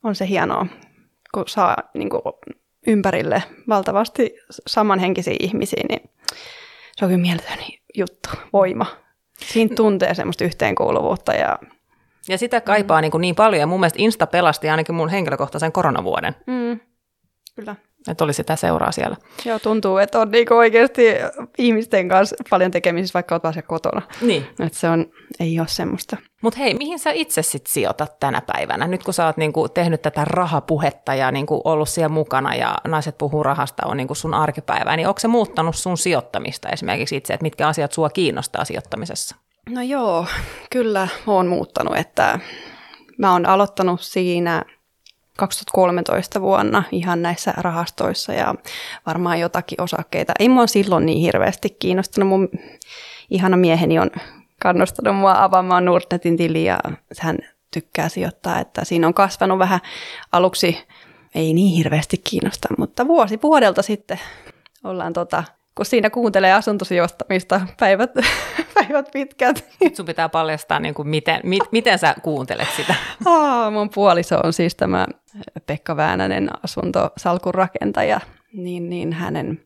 On 0.04 0.16
se 0.16 0.28
hienoa, 0.28 0.66
kun 1.34 1.48
saa 1.48 1.78
niin 1.94 2.10
kuin, 2.10 2.22
ympärille 2.88 3.44
valtavasti 3.70 4.34
samanhenkisiä 4.68 5.36
ihmisiä, 5.40 5.84
niin 5.90 6.10
se 6.96 7.06
on 7.06 7.12
kyllä 7.12 7.22
mieletön 7.22 7.58
juttu, 7.98 8.30
voima. 8.54 8.86
Siinä 9.38 9.76
tuntee 9.76 10.14
semmoista 10.14 10.44
yhteenkuuluvuutta 10.44 11.34
ja 11.34 11.60
ja 12.28 12.38
sitä 12.38 12.62
kaipaa 12.62 12.98
mm. 12.98 13.02
niin, 13.02 13.12
kuin 13.12 13.22
niin 13.22 13.36
paljon, 13.36 13.60
ja 13.60 13.68
mun 13.68 13.80
mielestä 13.80 14.02
Insta 14.02 14.28
pelasti 14.28 14.70
ainakin 14.70 14.96
mun 14.96 15.10
henkilökohtaisen 15.10 15.72
koronavuoden. 15.72 16.36
Mm. 16.48 16.80
Kyllä. 17.56 17.76
Että 18.08 18.24
oli 18.24 18.34
sitä 18.34 18.56
seuraa 18.56 18.92
siellä. 18.92 19.16
Joo, 19.46 19.60
tuntuu, 19.60 19.98
että 19.98 20.20
on 20.20 20.32
niinku 20.32 20.54
oikeasti 20.54 21.06
ihmisten 21.58 22.10
kanssa 22.10 22.36
paljon 22.50 22.72
tekemisissä, 22.72 23.14
vaikka 23.14 23.36
olet 23.36 23.44
vaan 23.44 23.64
kotona. 23.68 24.02
Niin. 24.22 24.48
Että 24.60 24.80
se 24.80 24.90
on, 24.90 25.06
ei 25.40 25.60
ole 25.60 25.68
semmoista. 25.68 26.18
Mutta 26.42 26.60
hei, 26.60 26.74
mihin 26.74 27.00
sä 27.00 27.12
itse 27.12 27.42
sitten 27.42 27.74
sijoitat 27.74 28.20
tänä 28.20 28.42
päivänä? 28.42 28.88
Nyt 28.88 29.04
kun 29.04 29.14
sä 29.14 29.26
oot 29.26 29.38
niinku 29.38 29.70
tehnyt 29.70 30.02
tätä 30.02 30.26
rahapuhetta 30.26 31.16
ja 31.16 31.32
niinku 31.32 31.62
ollut 31.64 31.90
siellä 31.90 32.10
mukana 32.10 32.56
ja 32.56 32.78
naiset 32.88 33.18
puhuu 33.18 33.44
rahasta 33.44 33.88
on 33.88 33.98
niinku 33.98 34.16
sun 34.16 34.34
arkipäivää, 34.34 34.96
niin 34.96 35.08
onko 35.08 35.20
se 35.20 35.28
muuttanut 35.28 35.76
sun 35.76 35.98
sijoittamista 35.98 36.70
esimerkiksi 36.70 37.16
itse, 37.16 37.34
että 37.34 37.44
mitkä 37.44 37.68
asiat 37.68 37.92
sua 37.92 38.10
kiinnostaa 38.10 38.66
sijoittamisessa? 38.66 39.36
No 39.70 39.82
joo, 39.82 40.26
kyllä 40.70 41.08
on 41.28 41.48
muuttanut, 41.48 41.96
että 41.98 42.40
mä 43.18 43.32
oon 43.32 43.46
aloittanut 43.46 44.02
siinä 44.02 44.64
2013 45.42 46.42
vuonna 46.42 46.84
ihan 46.92 47.22
näissä 47.22 47.54
rahastoissa 47.58 48.34
ja 48.34 48.56
varmaan 49.06 49.40
jotakin 49.40 49.82
osakkeita. 49.82 50.34
Ei 50.40 50.50
mua 50.50 50.68
silloin 50.68 51.06
niin 51.06 51.22
hirveästi 51.22 51.70
kiinnostanut. 51.70 52.30
Mun 52.30 52.50
ihana 53.30 53.58
mieheni 53.58 54.00
on 54.00 54.12
kannustanut 54.62 55.16
mua 55.16 55.44
avaamaan 55.44 55.86
Nordnetin 55.86 56.38
tili 56.38 56.66
ja 56.66 56.80
hän 57.20 57.38
tykkää 57.74 58.10
sijoittaa, 58.10 58.60
että 58.60 58.86
siinä 58.86 59.08
on 59.08 59.14
kasvanut 59.14 59.60
vähän 59.60 59.80
aluksi, 60.32 60.78
ei 61.36 61.54
niin 61.54 61.76
hirveästi 61.76 62.18
kiinnosta, 62.18 62.68
mutta 62.78 63.08
vuosi 63.08 63.40
vuodelta 63.44 63.82
sitten 63.82 64.20
ollaan 64.84 65.14
tota, 65.14 65.44
kun 65.76 65.86
siinä 65.86 66.10
kuuntelee 66.10 66.54
asuntosijoittamista 66.54 67.62
päivät, 67.80 68.12
päivät 68.74 69.10
pitkät. 69.14 69.66
Nyt 69.82 69.96
sun 69.96 70.06
pitää 70.06 70.30
paljastaa, 70.30 70.80
niin 70.80 70.94
kuin 70.94 71.08
miten, 71.08 71.40
mit, 71.44 71.64
miten 71.72 72.00
sä 72.00 72.16
kuuntelet 72.24 72.68
sitä. 72.76 72.96
Aa, 73.26 73.72
mun 73.72 73.90
puoliso 73.90 74.40
on 74.44 74.54
siis 74.54 74.76
tämä 74.76 75.08
Pekka 75.66 75.96
Väänänen 75.98 76.50
asuntosalkun 76.64 77.54
rakentaja, 77.54 78.20
niin, 78.54 78.90
niin 78.90 79.14
hänen, 79.14 79.66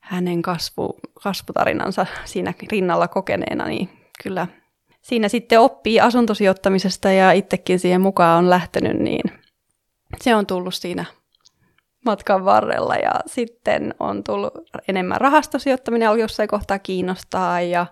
hänen 0.00 0.42
kasvu, 0.42 0.98
kasvutarinansa 1.22 2.06
siinä 2.24 2.54
rinnalla 2.72 3.08
kokeneena, 3.08 3.64
niin 3.64 3.88
kyllä 4.22 4.46
siinä 5.02 5.28
sitten 5.28 5.60
oppii 5.60 6.00
asuntosijoittamisesta 6.00 7.10
ja 7.10 7.32
itsekin 7.32 7.78
siihen 7.78 8.00
mukaan 8.00 8.38
on 8.38 8.50
lähtenyt, 8.50 8.98
niin 8.98 9.32
se 10.22 10.34
on 10.34 10.46
tullut 10.46 10.74
siinä 10.74 11.04
matkan 12.04 12.44
varrella 12.44 12.94
ja 12.94 13.10
sitten 13.26 13.94
on 14.00 14.24
tullut 14.24 14.52
enemmän 14.88 15.20
rahastosijoittaminen 15.20 16.08
alkoi 16.08 16.20
jossain 16.20 16.48
kohtaa 16.48 16.78
kiinnostaa 16.78 17.60
ja 17.60 17.86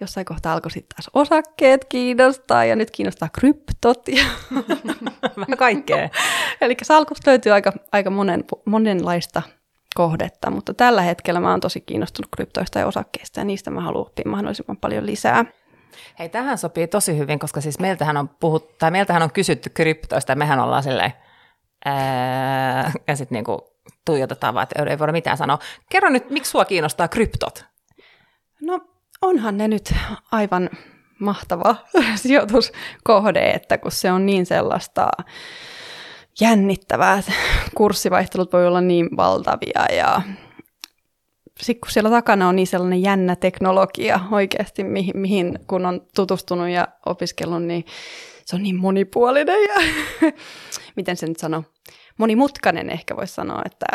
jossain 0.00 0.24
kohtaa 0.24 0.52
alkoi 0.52 0.70
sitten 0.70 0.96
taas 0.96 1.10
osakkeet 1.14 1.84
kiinnostaa 1.84 2.64
ja 2.64 2.76
nyt 2.76 2.90
kiinnostaa 2.90 3.28
kryptot 3.32 4.08
ja 4.08 4.24
vähän 5.36 5.58
kaikkea. 5.58 6.08
Eli 6.60 6.76
salkusta 6.82 7.30
löytyy 7.30 7.52
aika, 7.52 7.72
aika 7.92 8.10
monen, 8.10 8.44
monenlaista 8.64 9.42
kohdetta, 9.94 10.50
mutta 10.50 10.74
tällä 10.74 11.02
hetkellä 11.02 11.40
mä 11.40 11.50
oon 11.50 11.60
tosi 11.60 11.80
kiinnostunut 11.80 12.28
kryptoista 12.36 12.78
ja 12.78 12.86
osakkeista 12.86 13.40
ja 13.40 13.44
niistä 13.44 13.70
mä 13.70 13.80
haluan 13.80 14.06
oppia 14.06 14.30
mahdollisimman 14.30 14.76
paljon 14.76 15.06
lisää. 15.06 15.44
Hei, 16.18 16.28
tähän 16.28 16.58
sopii 16.58 16.86
tosi 16.86 17.18
hyvin, 17.18 17.38
koska 17.38 17.60
siis 17.60 17.78
meiltähän 17.78 18.16
on, 18.16 18.28
puhut, 18.28 18.78
tai 18.78 18.90
meiltähän 18.90 19.22
on 19.22 19.32
kysytty 19.32 19.70
kryptoista 19.70 20.32
ja 20.32 20.36
mehän 20.36 20.60
ollaan 20.60 20.82
silleen, 20.82 21.12
ää, 21.84 22.92
ja 23.06 23.16
sitten 23.16 23.36
niinku 23.36 23.58
tuijotetaan 24.04 24.54
vaan, 24.54 24.62
että 24.62 24.90
ei 24.90 24.98
voida 24.98 25.12
mitään 25.12 25.36
sanoa. 25.36 25.58
Kerro 25.90 26.10
nyt, 26.10 26.30
miksi 26.30 26.50
sua 26.50 26.64
kiinnostaa 26.64 27.08
kryptot? 27.08 27.64
No 28.60 28.80
onhan 29.22 29.56
ne 29.56 29.68
nyt 29.68 29.94
aivan 30.32 30.70
mahtava 31.18 31.76
sijoituskohde, 32.22 33.50
että 33.50 33.78
kun 33.78 33.92
se 33.92 34.12
on 34.12 34.26
niin 34.26 34.46
sellaista 34.46 35.10
jännittävää, 36.40 37.22
kurssivaihtelut 37.74 38.52
voi 38.52 38.66
olla 38.66 38.80
niin 38.80 39.08
valtavia 39.16 39.86
ja 39.96 40.22
sitten 41.60 41.80
kun 41.80 41.90
siellä 41.90 42.10
takana 42.10 42.48
on 42.48 42.56
niin 42.56 42.66
sellainen 42.66 43.02
jännä 43.02 43.36
teknologia 43.36 44.20
oikeasti, 44.30 44.84
mihin, 44.84 45.18
mihin 45.18 45.58
kun 45.66 45.86
on 45.86 46.00
tutustunut 46.14 46.68
ja 46.68 46.88
opiskellut, 47.06 47.62
niin 47.62 47.84
se 48.50 48.56
on 48.56 48.62
niin 48.62 48.76
monipuolinen 48.76 49.62
ja 49.62 49.74
miten 50.96 51.16
se 51.16 51.26
nyt 51.26 51.38
sanoo, 51.38 51.64
monimutkainen 52.18 52.90
ehkä 52.90 53.16
voisi 53.16 53.34
sanoa, 53.34 53.62
että 53.66 53.86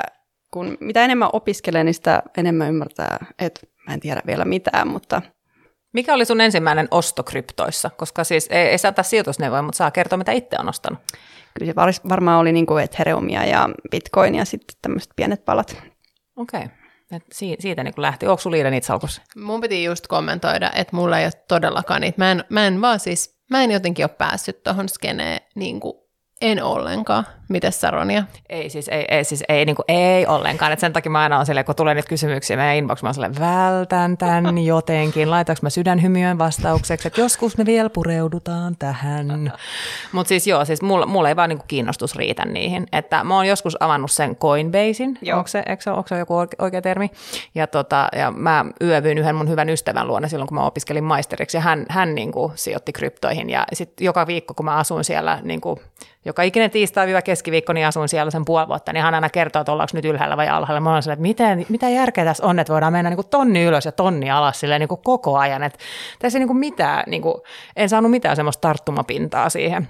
kun 0.54 0.78
mitä 0.80 1.06
enemmän 1.06 1.30
opiskelee, 1.34 1.84
niin 1.84 1.94
sitä 1.94 2.24
enemmän 2.38 2.70
ymmärtää, 2.70 3.26
että 3.40 3.62
mä 3.88 3.94
en 3.94 4.00
tiedä 4.00 4.22
vielä 4.28 4.46
mitään, 4.46 4.88
mutta 4.88 5.22
Mikä 5.96 6.14
oli 6.14 6.26
sun 6.26 6.42
ensimmäinen 6.42 6.88
osto 6.92 7.24
kryptoissa? 7.24 7.90
Koska 7.90 8.24
siis 8.24 8.48
ei, 8.52 8.68
ei 8.68 8.78
saa 8.78 8.94
sijoitusneuvoja, 9.02 9.62
mutta 9.62 9.78
saa 9.78 9.92
kertoa, 9.92 10.18
mitä 10.18 10.32
itse 10.32 10.58
on 10.60 10.70
ostanut. 10.70 11.00
Kyllä 11.60 11.92
se 11.92 12.02
varmaan 12.10 12.40
oli 12.40 12.52
niin 12.52 12.66
kuin 12.66 12.84
Ethereumia 12.84 13.46
ja 13.46 13.70
Bitcoinia 13.92 14.42
ja 14.42 14.46
sitten 14.46 14.78
tämmöiset 14.82 15.12
pienet 15.16 15.46
palat. 15.46 15.78
Okei. 16.36 16.60
Okay. 16.60 16.70
Et 17.12 17.24
si- 17.32 17.56
siitä 17.60 17.84
niin 17.84 17.94
lähti. 17.98 18.28
Onko 18.28 18.42
sulla 18.42 18.70
niitä 18.70 18.88
salkussa? 18.88 19.22
Mun 19.36 19.62
piti 19.62 19.84
just 19.84 20.08
kommentoida, 20.08 20.72
että 20.76 20.96
mulla 20.96 21.20
ei 21.20 21.26
ole 21.26 21.34
todellakaan 21.48 22.02
niitä. 22.02 22.18
Mä 22.18 22.32
en, 22.32 22.44
mä 22.50 22.68
en 22.68 22.82
vaan 22.82 23.00
siis, 23.00 23.35
mä 23.50 23.64
en 23.64 23.72
jotenkin 23.72 24.06
ole 24.06 24.16
päässyt 24.18 24.64
tuohon 24.64 24.90
skeneen 24.90 25.42
niin 25.56 25.80
kuin 25.80 25.94
en 26.42 26.64
ollenkaan. 26.64 27.26
Mites 27.48 27.82
Saronia? 27.82 28.24
Ei 28.50 28.70
siis, 28.70 28.88
ei, 28.88 29.06
ei, 29.10 29.24
siis 29.24 29.44
ei, 29.50 29.66
niin 29.66 29.76
kuin, 29.76 29.86
ei 29.88 30.28
ollenkaan. 30.28 30.72
Et 30.72 30.80
sen 30.80 30.94
takia 30.94 31.12
mä 31.12 31.20
aina 31.20 31.40
on 31.40 31.46
silleen, 31.46 31.66
kun 31.66 31.76
tulee 31.76 31.94
niitä 31.94 32.10
kysymyksiä 32.10 32.58
meidän 32.58 32.76
inbox, 32.76 33.04
mä 33.04 33.12
oon 33.18 33.36
vältän 33.40 34.18
tämän 34.18 34.58
jotenkin. 34.74 35.30
Laitaanko 35.30 35.60
mä 35.62 35.70
sydänhymiön 35.70 36.38
vastaukseksi, 36.38 37.08
että 37.08 37.22
joskus 37.22 37.58
me 37.58 37.66
vielä 37.66 37.90
pureudutaan 37.90 38.76
tähän. 38.80 39.54
Mutta 40.12 40.28
siis 40.28 40.48
joo, 40.48 40.66
siis 40.66 40.82
mulla, 40.82 41.06
mulla 41.06 41.30
ei 41.30 41.36
vaan 41.36 41.50
niin 41.50 41.58
kuin 41.58 41.68
kiinnostus 41.68 42.16
riitä 42.16 42.46
niihin. 42.46 42.88
Että 42.92 43.24
mä 43.24 43.36
oon 43.36 43.48
joskus 43.48 43.78
avannut 43.80 44.12
sen 44.12 44.36
Coinbasein, 44.36 45.20
onko 45.34 45.48
se, 45.48 45.64
eikö 45.66 45.84
se, 45.84 45.90
onko 45.90 46.08
se 46.08 46.18
joku 46.18 46.36
oikea 46.60 46.82
termi? 46.82 47.12
Ja, 47.56 47.68
tota, 47.68 48.08
ja 48.16 48.32
mä 48.32 48.66
yövyin 48.82 49.18
yhden 49.18 49.36
mun 49.36 49.50
hyvän 49.50 49.70
ystävän 49.70 50.08
luona 50.08 50.28
silloin, 50.28 50.48
kun 50.48 50.58
mä 50.58 50.66
opiskelin 50.66 51.04
maisteriksi, 51.04 51.58
ja 51.58 51.62
hän, 51.62 51.86
hän 51.90 52.16
niin 52.16 52.32
kuin 52.32 52.52
sijoitti 52.56 52.94
kryptoihin. 52.94 53.50
Ja 53.50 53.66
sitten 53.74 54.06
joka 54.06 54.28
viikko, 54.28 54.54
kun 54.54 54.66
mä 54.66 54.76
asuin 54.76 55.04
siellä 55.04 55.40
niin 55.44 55.62
kuin 55.62 55.80
joka 56.26 56.44
ikinen 56.44 56.72
tiistai-keskiviikko, 57.36 57.74
niin 57.74 57.88
asun 57.88 58.10
siellä 58.10 58.32
sen 58.32 58.46
puoli 58.46 58.68
vuotta, 58.68 58.94
niin 58.94 59.04
hän 59.04 59.14
aina 59.14 59.30
kertoo, 59.30 59.60
että 59.60 59.72
ollaanko 59.72 59.92
nyt 59.94 60.06
ylhäällä 60.06 60.38
vai 60.38 60.50
alhaalla. 60.50 60.80
Mä 60.80 60.92
olen 60.92 61.00
että 61.00 61.22
miten, 61.22 61.66
mitä 61.70 61.90
järkeä 61.90 62.26
tässä 62.26 62.46
on, 62.46 62.60
että 62.60 62.74
voidaan 62.74 62.94
mennä 62.94 63.10
niin 63.10 63.18
kuin 63.18 63.28
tonni 63.28 63.64
ylös 63.64 63.86
ja 63.86 63.92
tonni 63.92 64.32
alas 64.32 64.60
silleen 64.60 64.80
niin 64.80 64.88
kuin 64.90 65.02
koko 65.04 65.38
ajan. 65.38 65.64
Että 65.64 65.80
tässä 66.20 66.38
ei 66.38 66.40
niin 66.40 66.48
kuin 66.48 66.58
mitään, 66.58 67.04
niin 67.08 67.22
kuin, 67.22 67.36
en 67.76 67.90
saanut 67.90 68.12
mitään 68.12 68.36
semmoista 68.36 68.62
tarttumapintaa 68.62 69.50
siihen. 69.50 69.90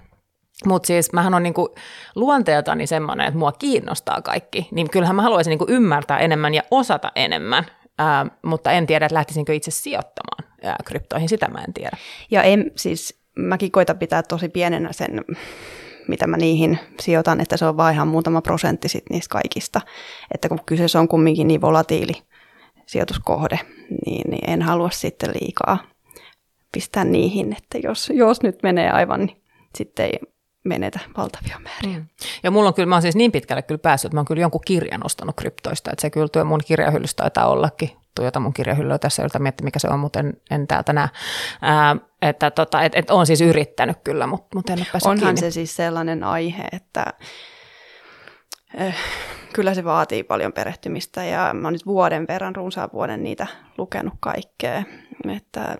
Mutta 0.65 0.87
siis 0.87 1.13
mähän 1.13 1.33
on 1.33 1.43
niinku 1.43 1.75
luonteeltani 2.15 2.87
semmoinen, 2.87 3.27
että 3.27 3.39
mua 3.39 3.51
kiinnostaa 3.51 4.21
kaikki, 4.21 4.67
niin 4.71 4.89
kyllähän 4.89 5.15
mä 5.15 5.21
haluaisin 5.21 5.49
niinku 5.49 5.65
ymmärtää 5.69 6.19
enemmän 6.19 6.53
ja 6.53 6.61
osata 6.71 7.11
enemmän, 7.15 7.65
ää, 7.99 8.25
mutta 8.41 8.71
en 8.71 8.87
tiedä, 8.87 9.05
että 9.05 9.15
lähtisinkö 9.15 9.53
itse 9.53 9.71
sijoittamaan 9.71 10.53
ää, 10.63 10.75
kryptoihin, 10.85 11.29
sitä 11.29 11.47
mä 11.47 11.63
en 11.67 11.73
tiedä. 11.73 11.97
Ja 12.31 12.43
en, 12.43 12.71
siis 12.75 13.21
mäkin 13.35 13.71
koitan 13.71 13.99
pitää 13.99 14.23
tosi 14.23 14.49
pienenä 14.49 14.93
sen 14.93 15.21
mitä 16.07 16.27
mä 16.27 16.37
niihin 16.37 16.79
sijoitan, 16.99 17.41
että 17.41 17.57
se 17.57 17.65
on 17.65 17.77
vain 17.77 17.95
ihan 17.95 18.07
muutama 18.07 18.41
prosentti 18.41 18.89
sit 18.89 19.03
niistä 19.09 19.31
kaikista. 19.33 19.81
Että 20.33 20.49
kun 20.49 20.59
kyseessä 20.65 20.99
on 20.99 21.07
kumminkin 21.07 21.47
niin 21.47 21.61
volatiili 21.61 22.13
sijoituskohde, 22.85 23.59
niin, 24.05 24.31
niin 24.31 24.49
en 24.49 24.61
halua 24.61 24.89
sitten 24.89 25.29
liikaa 25.41 25.77
pistää 26.71 27.03
niihin, 27.03 27.55
että 27.57 27.77
jos, 27.77 28.11
jos 28.15 28.41
nyt 28.41 28.63
menee 28.63 28.91
aivan, 28.91 29.19
niin 29.19 29.41
sitten 29.75 30.05
ei 30.05 30.19
menetä 30.65 30.99
valtavia 31.17 31.59
määriä. 31.59 31.99
Mm. 31.99 32.05
Ja 32.43 32.51
mulla 32.51 32.67
on 32.67 32.73
kyllä, 32.73 32.85
mä 32.85 32.95
oon 32.95 33.01
siis 33.01 33.15
niin 33.15 33.31
pitkälle 33.31 33.61
kyllä 33.61 33.79
päässyt, 33.79 34.09
että 34.09 34.15
mä 34.15 34.19
oon 34.19 34.25
kyllä 34.25 34.41
jonkun 34.41 34.61
kirjan 34.65 35.05
ostanut 35.05 35.35
kryptoista, 35.35 35.91
että 35.91 36.01
se 36.01 36.09
kyllä 36.09 36.27
työ 36.27 36.43
mun 36.43 36.61
kirjahyllystä 36.65 37.23
taitaa 37.23 37.47
ollakin 37.47 37.91
tuijota 38.15 38.39
mun 38.39 38.53
kirjahyllyä 38.53 38.99
tässä, 38.99 39.21
jolta 39.21 39.39
miettiä, 39.39 39.65
mikä 39.65 39.79
se 39.79 39.87
on, 39.87 39.99
mutta 39.99 40.19
en, 40.19 40.33
en 40.51 40.67
täältä 40.67 40.93
näe. 40.93 41.09
Ää, 41.61 41.95
että 42.29 42.51
tota, 42.51 42.83
et, 42.83 42.95
et 42.95 43.09
on 43.09 43.25
siis 43.25 43.41
yrittänyt 43.41 43.97
kyllä, 44.03 44.27
mutta 44.27 44.47
mut 44.55 44.69
en 44.69 44.79
ole 44.79 44.87
päässyt 44.91 45.11
Onhan 45.11 45.35
kiinni. 45.35 45.41
se 45.41 45.51
siis 45.51 45.75
sellainen 45.75 46.23
aihe, 46.23 46.63
että 46.71 47.05
äh, 48.81 48.95
kyllä 49.53 49.73
se 49.73 49.83
vaatii 49.83 50.23
paljon 50.23 50.53
perehtymistä 50.53 51.23
ja 51.23 51.53
mä 51.53 51.67
oon 51.67 51.73
nyt 51.73 51.85
vuoden 51.85 52.27
verran, 52.27 52.55
runsaan 52.55 52.89
vuoden 52.93 53.23
niitä 53.23 53.47
lukenut 53.77 54.13
kaikkea. 54.19 54.83
Että 55.37 55.77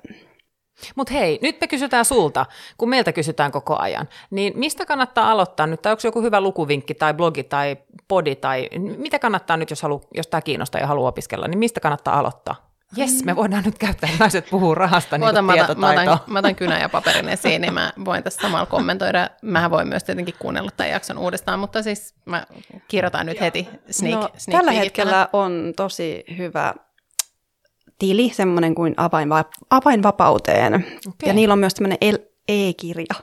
mutta 0.96 1.14
hei, 1.14 1.40
nyt 1.42 1.62
me 1.62 1.68
kysytään 1.68 2.06
sulta, 2.06 2.46
kun 2.78 2.90
meiltä 2.90 3.14
kysytään 3.14 3.52
koko 3.52 3.78
ajan, 3.80 4.10
niin 4.30 4.54
mistä 4.56 4.86
kannattaa 4.86 5.32
aloittaa 5.32 5.68
nyt, 5.68 5.82
tai 5.82 5.92
onko 5.92 6.02
joku 6.04 6.22
hyvä 6.22 6.42
lukuvinkki 6.42 6.94
tai 6.94 7.14
blogi 7.14 7.44
tai 7.44 7.78
podi, 8.08 8.36
tai 8.36 8.70
mitä 8.98 9.20
kannattaa 9.20 9.58
nyt, 9.58 9.70
jos, 9.70 9.82
halu, 9.82 10.02
jos 10.14 10.28
tämä 10.28 10.42
kiinnostaa 10.42 10.82
ja 10.82 10.88
haluaa 10.88 11.10
opiskella, 11.10 11.48
niin 11.48 11.60
mistä 11.60 11.80
kannattaa 11.80 12.20
aloittaa? 12.20 12.75
Jes, 12.96 13.26
me 13.26 13.36
voidaan 13.36 13.64
nyt 13.64 13.78
käyttää 13.78 14.10
naiset 14.20 14.50
puhuu 14.50 14.76
rahasta 14.76 15.18
niin 15.18 15.28
otan, 15.28 15.46
mä, 15.46 15.54
otan, 15.54 15.80
mä, 15.80 15.90
otan, 15.92 16.20
mä 16.28 16.40
otan 16.40 16.56
kynän 16.56 16.82
ja 16.82 16.90
paperin 16.90 17.30
esiin, 17.30 17.62
niin 17.62 17.74
mä 17.74 17.94
voin 18.06 18.24
tässä 18.24 18.42
samalla 18.42 18.66
kommentoida. 18.66 19.30
Mähän 19.42 19.72
voin 19.72 19.88
myös 19.88 20.04
tietenkin 20.04 20.36
kuunnella 20.40 20.72
tämän 20.78 20.92
jakson 20.92 21.18
uudestaan, 21.18 21.60
mutta 21.60 21.84
siis 21.84 22.16
mä 22.26 22.46
kirjoitan 22.88 23.26
nyt 23.26 23.42
heti 23.42 23.70
sneak, 23.92 24.22
no, 24.22 24.30
sneak 24.38 24.60
Tällä 24.60 24.72
hetkellä 24.72 25.30
on 25.34 25.74
tosi 25.76 26.24
hyvä 26.38 26.74
tili, 28.00 28.32
semmoinen 28.34 28.76
kuin 28.76 28.96
avainva- 28.98 29.66
avainvapauteen. 29.70 30.74
Okay. 30.74 30.86
Ja 31.26 31.34
niillä 31.34 31.54
on 31.54 31.60
myös 31.60 31.74
tämmöinen 31.74 31.98
e-kirja, 32.48 33.16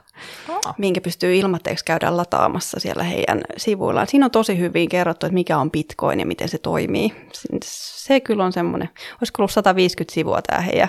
oh. 0.49 0.75
minkä 0.79 1.01
pystyy 1.01 1.37
ilmatteeksi 1.37 1.85
käydä 1.85 2.17
lataamassa 2.17 2.81
siellä 2.81 3.03
heidän 3.03 3.41
sivuillaan. 3.57 4.07
Siinä 4.07 4.27
on 4.27 4.31
tosi 4.31 4.59
hyvin 4.59 4.89
kerrottu, 4.89 5.27
että 5.27 5.35
mikä 5.35 5.59
on 5.59 5.71
Bitcoin 5.71 6.21
ja 6.21 6.27
miten 6.27 6.49
se 6.49 6.59
toimii. 6.59 7.13
Se 7.65 8.21
kyllä 8.21 8.45
on 8.45 8.53
semmoinen, 8.53 8.89
olisiko 9.21 9.43
ollut 9.43 9.51
150 9.51 10.15
sivua 10.15 10.43
tämä 10.43 10.61
heidän 10.61 10.89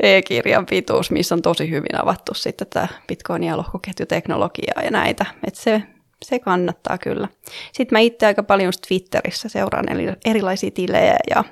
e-kirjan 0.00 0.66
pituus, 0.66 1.10
missä 1.10 1.34
on 1.34 1.42
tosi 1.42 1.70
hyvin 1.70 2.02
avattu 2.02 2.34
sitten 2.34 2.66
tämä 2.70 2.88
Bitcoin 3.08 3.44
ja 3.44 3.56
lohkoketjuteknologiaa 3.56 4.82
ja 4.84 4.90
näitä. 4.90 5.26
Että 5.46 5.60
se, 5.60 5.82
se 6.24 6.38
kannattaa 6.38 6.98
kyllä. 6.98 7.28
Sitten 7.72 7.96
mä 7.96 8.00
itse 8.00 8.26
aika 8.26 8.42
paljon 8.42 8.72
Twitterissä 8.88 9.48
seuraan 9.48 9.86
erilaisia 10.24 10.70
tilejä 10.70 11.16
ja 11.30 11.44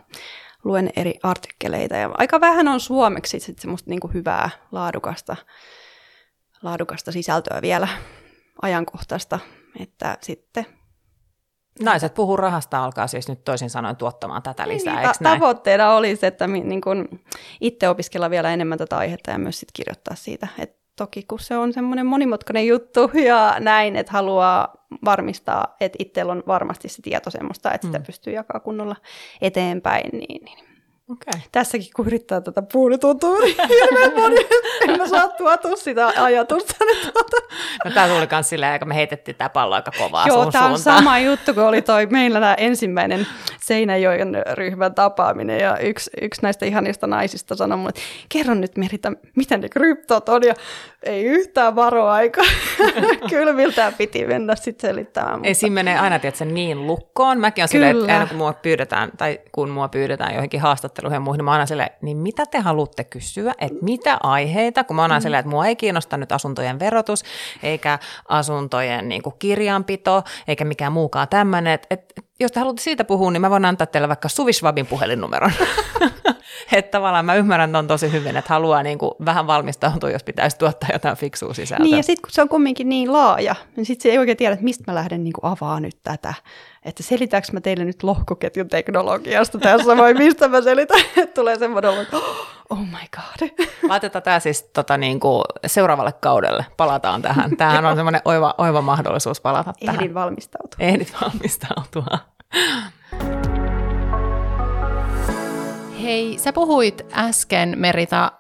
luen 0.65 0.91
eri 0.97 1.15
artikkeleita. 1.23 1.97
Ja 1.97 2.11
aika 2.19 2.41
vähän 2.41 2.69
on 2.69 2.81
suomeksi 2.81 3.41
sit 3.41 3.59
semmoista 3.59 3.91
niinku 3.91 4.11
hyvää, 4.15 4.51
laadukasta, 4.73 5.37
laadukasta 6.63 7.13
sisältöä 7.13 7.63
vielä 7.63 7.89
ajankohtaista, 8.63 9.39
että 9.81 10.19
sitten 10.21 10.67
Naiset 11.81 12.15
puhuu 12.15 12.37
rahasta 12.37 12.85
alkaa 12.85 13.07
siis 13.07 13.29
nyt 13.29 13.45
toisin 13.45 13.71
sanoen 13.71 13.97
tuottamaan 13.97 14.43
tätä 14.43 14.67
niin, 14.67 14.75
lisää, 14.75 14.95
niin, 14.95 15.13
ta- 15.23 15.31
Tavoitteena 15.31 15.95
olisi, 15.95 16.27
että 16.27 16.47
niin 16.47 16.81
kun 16.81 17.09
itse 17.61 17.89
opiskella 17.89 18.31
vielä 18.31 18.51
enemmän 18.51 18.79
tätä 18.79 18.97
aihetta 18.97 19.31
ja 19.31 19.39
myös 19.39 19.61
sit 19.61 19.73
kirjoittaa 19.73 20.17
siitä. 20.17 20.49
Et 20.59 20.77
toki 20.97 21.23
kun 21.23 21.39
se 21.39 21.57
on 21.57 21.73
semmoinen 21.73 22.07
monimutkainen 22.07 22.67
juttu 22.67 23.11
ja 23.27 23.57
näin, 23.59 23.97
että 23.97 24.13
haluaa 24.13 24.87
varmistaa, 25.05 25.77
että 25.81 25.97
itsellä 25.99 26.33
on 26.33 26.43
varmasti 26.47 26.89
se 26.89 27.03
tieto 27.03 27.31
semmoista, 27.31 27.73
että 27.73 27.87
sitä 27.87 27.99
mm. 27.99 28.05
pystyy 28.05 28.33
jakaa 28.33 28.61
kunnolla 28.61 28.97
eteenpäin, 29.41 30.11
niin, 30.13 30.45
niin 30.45 30.70
Okay. 31.13 31.41
Tässäkin 31.53 31.89
kun 31.97 32.07
yrittää 32.07 32.41
tätä 32.41 32.63
puoli 32.63 32.99
tuntuu 32.99 33.39
niin 33.41 33.57
hirveän 33.69 34.13
moni, 34.17 34.37
en 34.89 34.99
mä 34.99 35.09
saa 35.09 35.29
tuotua 35.29 35.77
sitä 35.77 36.13
ajatusta. 36.17 36.75
Tuota. 37.13 37.37
No 37.85 37.91
tää 37.91 38.09
tuli 38.09 38.27
kans 38.27 38.49
silleen, 38.49 38.79
kun 38.79 38.89
me 38.89 38.95
heitettiin 38.95 39.37
tää 39.37 39.49
pallo 39.49 39.75
aika 39.75 39.91
kovaa 39.99 40.27
Joo, 40.27 40.51
tää 40.51 40.67
on 40.67 40.79
sama 40.79 41.19
juttu, 41.19 41.55
kun 41.55 41.63
oli 41.63 41.83
toi 41.83 42.07
meillä 42.07 42.41
tämä 42.41 42.55
ensimmäinen 42.55 43.27
Seinäjoen 43.61 44.37
ryhmän 44.55 44.95
tapaaminen 44.95 45.61
ja 45.61 45.79
yksi, 45.79 46.11
yksi 46.21 46.43
näistä 46.43 46.67
ihanista 46.67 47.07
naisista 47.07 47.57
sanoi 47.57 47.79
mulle, 47.79 47.89
että 47.89 48.01
kerro 48.29 48.55
nyt 48.55 48.77
Merita, 48.77 49.13
mitä 49.37 49.57
ne 49.57 49.69
kryptot 49.69 50.29
on 50.29 50.43
ja 50.43 50.55
ei 51.03 51.25
yhtään 51.25 51.77
varoaika. 51.77 52.43
Kylmiltään 53.31 53.95
piti 53.95 54.27
mennä 54.27 54.57
sitten 54.57 54.91
selittämään. 54.91 55.35
Mutta... 55.35 55.49
Ei 55.49 55.55
siinä 55.55 55.75
menee 55.75 55.99
aina 55.99 56.19
tietysti, 56.19 56.45
niin 56.45 56.87
lukkoon. 56.87 57.41
Mäkin 57.41 57.65
on 57.65 57.69
silleen, 57.69 57.97
että 57.97 58.13
aina 58.13 58.27
kun 58.27 58.37
mua 58.37 58.53
pyydetään, 58.53 59.11
tai 59.19 59.41
kun 59.53 59.71
mua 59.71 59.89
pyydetään 59.89 60.35
joihinkin 60.35 60.61
haastatteluihin 61.01 61.17
ja 61.17 61.21
muihin, 61.21 61.39
niin 61.39 61.45
mä 61.45 61.53
aina 61.53 61.67
silleen, 61.67 61.91
niin 62.03 62.17
mitä 62.17 62.47
te 62.47 62.59
haluatte 62.59 63.05
kysyä, 63.05 63.55
että 63.59 63.79
mitä 63.83 64.19
aiheita, 64.23 64.85
kun 64.85 64.97
mä 64.97 65.03
aina 65.03 65.19
mm. 65.19 65.23
silleen, 65.23 65.41
että 65.41 65.51
mua 65.51 65.67
ei 65.67 65.77
kiinnosta 65.77 66.17
nyt 66.17 66.33
asuntojen 66.33 66.79
verotus, 66.79 67.23
eikä 67.63 67.99
asuntojen 68.29 69.09
niin 69.09 69.23
kuin 69.23 69.35
kirjanpito, 69.39 70.23
eikä 70.49 70.65
mikään 70.65 70.93
muukaan 70.93 71.29
tämmöinen, 71.29 71.73
että, 71.73 71.87
että 71.91 72.23
jos 72.41 72.53
te 72.53 72.61
haluatte 72.61 72.83
siitä 72.83 73.05
puhua, 73.05 73.31
niin 73.31 73.41
mä 73.41 73.51
voin 73.51 73.65
antaa 73.65 73.87
teille 73.87 74.09
vaikka 74.09 74.29
Suvisvabin 74.29 74.87
puhelinnumeron. 74.87 75.53
että 76.73 76.91
tavallaan 76.91 77.25
mä 77.25 77.35
ymmärrän 77.35 77.73
ton 77.73 77.87
tosi 77.87 78.13
hyvin, 78.13 78.37
että 78.37 78.55
haluaa 78.55 78.83
niin 78.83 78.99
kuin 78.99 79.11
vähän 79.25 79.47
valmistautua, 79.47 80.11
jos 80.11 80.25
pitäisi 80.25 80.59
tuottaa 80.59 80.89
jotain 80.93 81.17
fiksua 81.17 81.55
sisältöä. 81.55 81.85
Niin 81.85 81.97
ja 81.97 82.03
sitten 82.03 82.23
kun 82.23 82.31
se 82.31 82.43
on 82.43 82.49
kumminkin 82.49 82.89
niin 82.89 83.13
laaja, 83.13 83.55
niin 83.77 83.87
sitten 83.87 84.03
se 84.03 84.09
ei 84.09 84.19
oikein 84.19 84.37
tiedä, 84.37 84.53
että 84.53 84.65
mistä 84.65 84.85
mä 84.87 84.95
lähden 84.95 85.25
niin 85.25 85.33
kuin 85.33 85.53
avaa 85.53 85.81
nyt 85.81 85.97
tätä. 86.03 86.35
Että 86.85 87.03
selitäänkö 87.03 87.49
mä 87.53 87.61
teille 87.61 87.85
nyt 87.85 88.03
lohkoketjun 88.03 88.69
teknologiasta 88.69 89.59
tässä 89.59 89.97
vai 89.97 90.15
mistä 90.15 90.49
mä 90.49 90.63
selitän, 90.63 91.01
että 91.17 91.35
tulee 91.35 91.59
semmoinen 91.59 92.01
että 92.01 92.17
oh 92.71 92.79
my 92.79 93.07
god. 93.17 93.67
Laitetaan 93.91 94.23
tämä 94.23 94.41
siis 94.41 94.63
tota, 94.63 94.97
niin 94.97 95.21
kuin 95.21 95.45
seuraavalle 95.67 96.13
kaudelle, 96.13 96.67
palataan 96.77 97.23
tähän. 97.23 97.57
Tämähän 97.57 97.87
on 97.87 97.97
semmoinen 97.97 98.21
oiva, 98.25 98.55
oiva 98.59 98.83
mahdollisuus 98.83 99.41
palata 99.41 99.71
Ehdin 99.71 99.87
tähän. 99.87 100.01
Ehdin 100.01 100.15
valmistautua. 100.15 100.77
Ehdit 100.79 101.15
valmistautua. 101.23 102.19
Hei, 106.11 106.39
sä 106.39 106.53
puhuit 106.53 107.03
äsken 107.13 107.75
Merita 107.77 108.33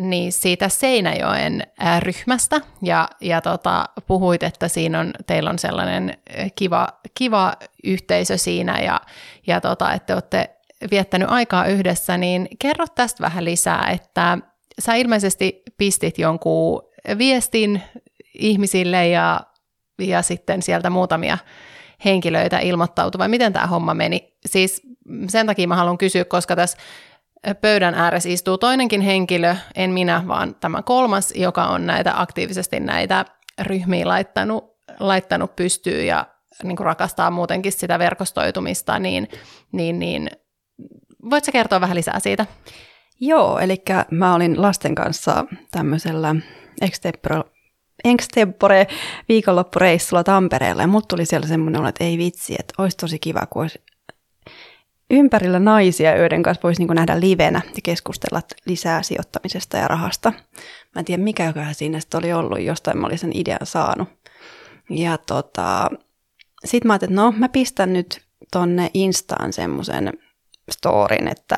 niin 0.00 0.32
siitä 0.32 0.68
Seinäjoen 0.68 1.62
ryhmästä. 1.98 2.60
Ja, 2.82 3.08
ja 3.20 3.40
tota, 3.40 3.88
puhuit, 4.06 4.42
että 4.42 4.68
siinä 4.68 5.00
on, 5.00 5.12
teillä 5.26 5.50
on 5.50 5.58
sellainen 5.58 6.18
kiva, 6.54 6.88
kiva 7.14 7.52
yhteisö 7.84 8.38
siinä. 8.38 8.80
Ja, 8.80 9.00
ja 9.46 9.60
tota, 9.60 9.92
että 9.92 10.14
olette 10.14 10.50
viettänyt 10.90 11.28
aikaa 11.30 11.66
yhdessä, 11.66 12.18
niin 12.18 12.48
kerro 12.58 12.86
tästä 12.94 13.22
vähän 13.22 13.44
lisää, 13.44 13.90
että 13.92 14.38
sä 14.78 14.94
ilmeisesti 14.94 15.62
pistit 15.76 16.18
jonkun 16.18 16.82
viestin 17.18 17.82
ihmisille 18.34 19.08
ja, 19.08 19.40
ja 19.98 20.22
sitten 20.22 20.62
sieltä 20.62 20.90
muutamia 20.90 21.38
henkilöitä 22.04 22.58
ilmoittautui, 22.58 23.18
vai 23.18 23.28
miten 23.28 23.52
tämä 23.52 23.66
homma 23.66 23.94
meni? 23.94 24.36
Siis 24.46 24.82
sen 25.28 25.46
takia 25.46 25.68
mä 25.68 25.76
haluan 25.76 25.98
kysyä, 25.98 26.24
koska 26.24 26.56
tässä 26.56 26.78
pöydän 27.60 27.94
ääressä 27.94 28.28
istuu 28.28 28.58
toinenkin 28.58 29.00
henkilö, 29.00 29.56
en 29.74 29.90
minä, 29.90 30.22
vaan 30.28 30.54
tämä 30.54 30.82
kolmas, 30.82 31.32
joka 31.36 31.64
on 31.64 31.86
näitä 31.86 32.20
aktiivisesti 32.20 32.80
näitä 32.80 33.24
ryhmiä 33.62 34.08
laittanut, 34.08 34.76
laittanut 35.00 35.56
pystyyn 35.56 36.06
ja 36.06 36.26
niin 36.62 36.76
kuin 36.76 36.84
rakastaa 36.84 37.30
muutenkin 37.30 37.72
sitä 37.72 37.98
verkostoitumista, 37.98 38.98
niin, 38.98 39.28
niin, 39.72 39.98
niin 39.98 40.30
voitko 41.30 41.52
kertoa 41.52 41.80
vähän 41.80 41.96
lisää 41.96 42.20
siitä? 42.20 42.46
Joo, 43.20 43.58
eli 43.58 43.82
mä 44.10 44.34
olin 44.34 44.62
lasten 44.62 44.94
kanssa 44.94 45.44
tämmöisellä 45.70 46.36
extempore, 46.80 47.42
extempore 48.04 48.86
viikonloppureissulla 49.28 50.24
Tampereella 50.24 50.82
ja 50.82 50.88
tuli 51.08 51.26
siellä 51.26 51.46
semmoinen 51.46 51.86
että 51.86 52.04
ei 52.04 52.18
vitsi, 52.18 52.56
että 52.58 52.74
olisi 52.78 52.96
tosi 52.96 53.18
kiva, 53.18 53.46
kun 53.50 53.62
olisi 53.62 53.78
ympärillä 55.10 55.58
naisia, 55.58 56.16
joiden 56.16 56.42
kanssa 56.42 56.62
voisi 56.62 56.84
niin 56.84 56.94
nähdä 56.94 57.20
livenä 57.20 57.60
ja 57.66 57.80
keskustella 57.82 58.42
lisää 58.66 59.02
sijoittamisesta 59.02 59.76
ja 59.76 59.88
rahasta. 59.88 60.32
Mä 60.94 60.98
en 60.98 61.04
tiedä, 61.04 61.22
mikä 61.22 61.54
siinä 61.72 62.00
sitten 62.00 62.18
oli 62.18 62.32
ollut, 62.32 62.60
jostain 62.60 62.98
mä 62.98 63.06
olin 63.06 63.18
sen 63.18 63.36
idean 63.36 63.66
saanut. 63.66 64.08
Ja 64.90 65.18
tota, 65.18 65.90
sitten 66.64 66.88
mä 66.88 66.92
ajattelin, 66.92 67.12
että 67.12 67.22
no 67.22 67.34
mä 67.36 67.48
pistän 67.48 67.92
nyt 67.92 68.22
tonne 68.52 68.90
Instaan 68.94 69.52
semmoisen 69.52 70.12
storin, 70.70 71.28
että 71.28 71.56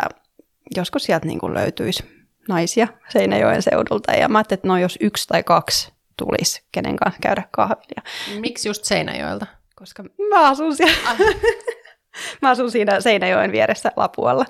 joskus 0.76 1.02
sieltä 1.02 1.26
niin 1.26 1.38
kuin 1.38 1.54
löytyisi 1.54 2.04
naisia 2.48 2.88
Seinäjoen 3.08 3.62
seudulta. 3.62 4.12
Ja 4.12 4.28
mä 4.28 4.38
ajattelin, 4.38 4.58
että 4.58 4.68
no 4.68 4.78
jos 4.78 4.98
yksi 5.00 5.28
tai 5.28 5.42
kaksi 5.42 5.92
tulisi, 6.16 6.62
kenen 6.72 6.96
kanssa 6.96 7.20
käydä 7.20 7.42
kahvia. 7.50 8.02
Miksi 8.40 8.68
just 8.68 8.84
Seinäjoelta? 8.84 9.46
Koska 9.74 10.04
mä 10.30 10.48
asun 10.48 10.76
siellä. 10.76 10.94
Ah. 11.06 11.16
mä 12.42 12.50
asun 12.50 12.70
siinä 12.70 13.00
Seinäjoen 13.00 13.52
vieressä 13.52 13.92
Lapualla. 13.96 14.44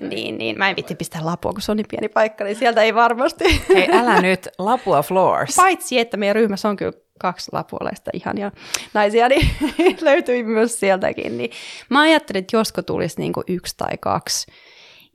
Niin, 0.00 0.38
niin 0.38 0.58
mä 0.58 0.70
en 0.70 0.76
vitti 0.76 0.94
pistää 0.94 1.24
Lapua, 1.24 1.52
kun 1.52 1.62
se 1.62 1.70
on 1.70 1.76
niin 1.76 1.86
pieni 1.90 2.08
paikka, 2.08 2.44
niin 2.44 2.56
sieltä 2.56 2.82
ei 2.82 2.94
varmasti. 2.94 3.44
Hei, 3.74 3.88
älä 3.92 4.20
nyt 4.20 4.48
Lapua 4.58 5.02
Floors. 5.02 5.56
Paitsi, 5.56 5.98
että 5.98 6.16
meidän 6.16 6.36
ryhmässä 6.36 6.68
on 6.68 6.76
kyllä 6.76 6.92
kaksi 7.18 7.50
lapuolaista 7.52 8.10
ihania 8.14 8.52
naisia, 8.94 9.28
niin 9.28 9.50
löytyi 10.00 10.42
myös 10.42 10.80
sieltäkin. 10.80 11.38
Niin 11.38 11.50
mä 11.88 12.00
ajattelin, 12.00 12.40
että 12.40 12.56
josko 12.56 12.82
tulisi 12.82 13.20
niin 13.20 13.32
kuin 13.32 13.44
yksi 13.48 13.74
tai 13.76 13.98
kaksi. 14.00 14.52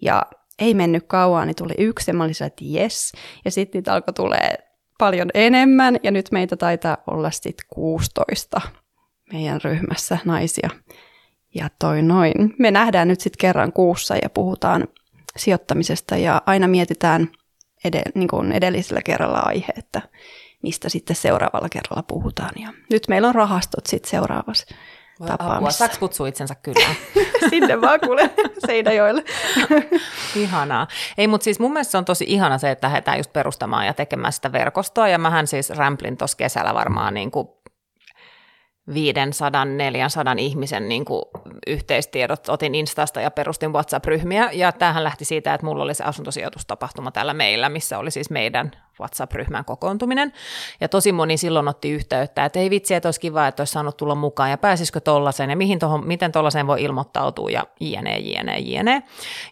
Ja 0.01 0.23
ei 0.59 0.73
mennyt 0.73 1.03
kauan, 1.07 1.47
niin 1.47 1.55
tuli 1.55 1.73
yksi 1.77 2.11
ja 2.11 2.15
mä 2.15 2.23
olin 2.23 2.43
että 2.45 2.65
yes. 2.75 3.11
Ja 3.45 3.51
sitten 3.51 3.79
niitä 3.79 3.93
alkoi 3.93 4.13
tulee 4.13 4.57
paljon 4.97 5.29
enemmän 5.33 5.97
ja 6.03 6.11
nyt 6.11 6.31
meitä 6.31 6.57
taitaa 6.57 6.97
olla 7.07 7.31
sitten 7.31 7.65
16 7.69 8.61
meidän 9.33 9.61
ryhmässä 9.63 10.17
naisia. 10.25 10.69
Ja 11.55 11.69
toi 11.79 12.01
noin. 12.01 12.55
Me 12.59 12.71
nähdään 12.71 13.07
nyt 13.07 13.21
sitten 13.21 13.39
kerran 13.39 13.73
kuussa 13.73 14.15
ja 14.15 14.29
puhutaan 14.29 14.87
sijoittamisesta 15.37 16.17
ja 16.17 16.41
aina 16.45 16.67
mietitään 16.67 17.29
ed- 17.83 18.11
niin 18.15 18.27
kuin 18.27 18.51
edellisellä 18.51 19.01
kerralla 19.01 19.39
aihe, 19.39 19.73
että 19.77 20.01
mistä 20.63 20.89
sitten 20.89 21.15
seuraavalla 21.15 21.69
kerralla 21.69 22.03
puhutaan. 22.03 22.51
Ja 22.61 22.73
nyt 22.89 23.03
meillä 23.07 23.27
on 23.27 23.35
rahastot 23.35 23.85
sitten 23.85 24.09
seuraavassa 24.09 24.75
tapaamissa. 25.27 25.77
Saako 25.77 25.95
kutsua 25.99 26.27
itsensä 26.27 26.55
kyllä? 26.55 26.95
Sinne 27.49 27.81
vaan 27.81 27.99
kuule 27.99 28.29
Seinäjoelle. 28.67 29.23
Ihanaa. 30.35 30.87
Ei, 31.17 31.27
mutta 31.27 31.43
siis 31.43 31.59
mun 31.59 31.73
mielestä 31.73 31.91
se 31.91 31.97
on 31.97 32.05
tosi 32.05 32.25
ihana 32.27 32.57
se, 32.57 32.71
että 32.71 32.87
lähdetään 32.87 33.17
just 33.17 33.33
perustamaan 33.33 33.85
ja 33.85 33.93
tekemään 33.93 34.33
sitä 34.33 34.51
verkostoa. 34.51 35.07
Ja 35.07 35.17
mähän 35.17 35.47
siis 35.47 35.69
rämplin 35.69 36.17
tuossa 36.17 36.37
kesällä 36.37 36.73
varmaan 36.73 37.13
niin 37.13 37.31
kuin 37.31 37.47
500-400 38.89 38.93
ihmisen 40.37 40.89
niin 40.89 41.05
kuin 41.05 41.21
yhteistiedot 41.67 42.49
otin 42.49 42.75
Instasta 42.75 43.21
ja 43.21 43.31
perustin 43.31 43.73
WhatsApp-ryhmiä. 43.73 44.49
Ja 44.53 44.71
tämähän 44.71 45.03
lähti 45.03 45.25
siitä, 45.25 45.53
että 45.53 45.65
mulla 45.65 45.83
oli 45.83 45.93
se 45.93 46.03
asuntosijoitustapahtuma 46.03 47.11
täällä 47.11 47.33
meillä, 47.33 47.69
missä 47.69 47.99
oli 47.99 48.11
siis 48.11 48.29
meidän 48.29 48.71
WhatsApp-ryhmän 48.99 49.65
kokoontuminen. 49.65 50.33
Ja 50.81 50.89
tosi 50.89 51.11
moni 51.11 51.37
silloin 51.37 51.67
otti 51.67 51.89
yhteyttä, 51.91 52.45
että 52.45 52.59
ei 52.59 52.69
vitsi, 52.69 52.93
että 52.93 53.07
olisi 53.07 53.19
kiva, 53.19 53.47
että 53.47 53.61
olisi 53.61 53.73
saanut 53.73 53.97
tulla 53.97 54.15
mukaan 54.15 54.49
ja 54.49 54.57
pääsisikö 54.57 54.99
tollaiseen 54.99 55.49
ja 55.49 55.55
mihin 55.55 55.79
tohon, 55.79 56.07
miten 56.07 56.31
tollaiseen 56.31 56.67
voi 56.67 56.83
ilmoittautua 56.83 57.49
ja 57.49 57.63
jne, 57.79 58.17
jne, 58.19 58.59
jne. 58.59 59.03